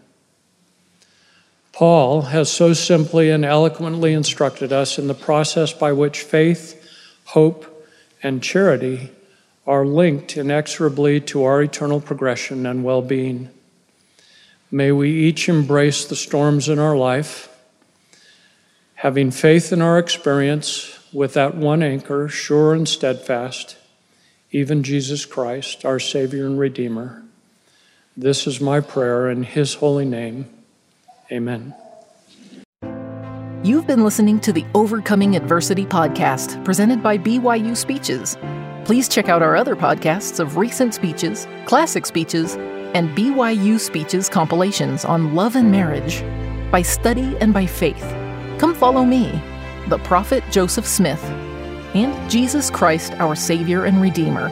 Paul 1.71 2.21
has 2.23 2.51
so 2.51 2.73
simply 2.73 3.31
and 3.31 3.43
eloquently 3.43 4.13
instructed 4.13 4.71
us 4.71 4.99
in 4.99 5.07
the 5.07 5.15
process 5.15 5.73
by 5.73 5.91
which 5.91 6.21
faith, 6.21 6.79
hope, 7.25 7.87
and 8.21 8.43
charity 8.43 9.11
are 9.65 9.85
linked 9.85 10.37
inexorably 10.37 11.19
to 11.21 11.43
our 11.43 11.63
eternal 11.63 11.99
progression 11.99 12.65
and 12.65 12.83
well 12.83 13.01
being. 13.01 13.49
May 14.69 14.91
we 14.91 15.11
each 15.11 15.49
embrace 15.49 16.05
the 16.05 16.15
storms 16.15 16.69
in 16.69 16.79
our 16.79 16.95
life, 16.95 17.49
having 18.95 19.31
faith 19.31 19.73
in 19.73 19.81
our 19.81 19.97
experience 19.97 20.99
with 21.13 21.33
that 21.33 21.55
one 21.55 21.83
anchor, 21.83 22.27
sure 22.27 22.73
and 22.73 22.87
steadfast, 22.87 23.77
even 24.51 24.83
Jesus 24.83 25.25
Christ, 25.25 25.85
our 25.85 25.99
Savior 25.99 26.45
and 26.45 26.59
Redeemer. 26.59 27.23
This 28.15 28.45
is 28.45 28.61
my 28.61 28.79
prayer 28.79 29.31
in 29.31 29.41
His 29.41 29.73
holy 29.73 30.05
name. 30.05 30.47
Amen. 31.31 31.73
You've 33.63 33.87
been 33.87 34.03
listening 34.03 34.39
to 34.41 34.53
the 34.53 34.65
Overcoming 34.75 35.35
Adversity 35.35 35.85
podcast 35.85 36.63
presented 36.63 37.01
by 37.01 37.17
BYU 37.17 37.75
Speeches. 37.75 38.37
Please 38.85 39.09
check 39.09 39.29
out 39.29 39.41
our 39.41 39.55
other 39.55 39.75
podcasts 39.75 40.39
of 40.39 40.57
recent 40.57 40.93
speeches, 40.93 41.47
classic 41.65 42.05
speeches, 42.05 42.55
and 42.93 43.09
BYU 43.17 43.79
Speeches 43.79 44.29
compilations 44.29 45.05
on 45.05 45.33
love 45.33 45.55
and 45.55 45.71
marriage, 45.71 46.21
by 46.71 46.83
study 46.83 47.35
and 47.39 47.51
by 47.51 47.65
faith. 47.65 48.03
Come 48.59 48.75
follow 48.75 49.05
me, 49.05 49.41
the 49.87 49.97
prophet 49.99 50.43
Joseph 50.51 50.85
Smith, 50.85 51.23
and 51.95 52.29
Jesus 52.29 52.69
Christ, 52.69 53.13
our 53.13 53.35
Savior 53.35 53.85
and 53.85 53.99
Redeemer. 54.01 54.51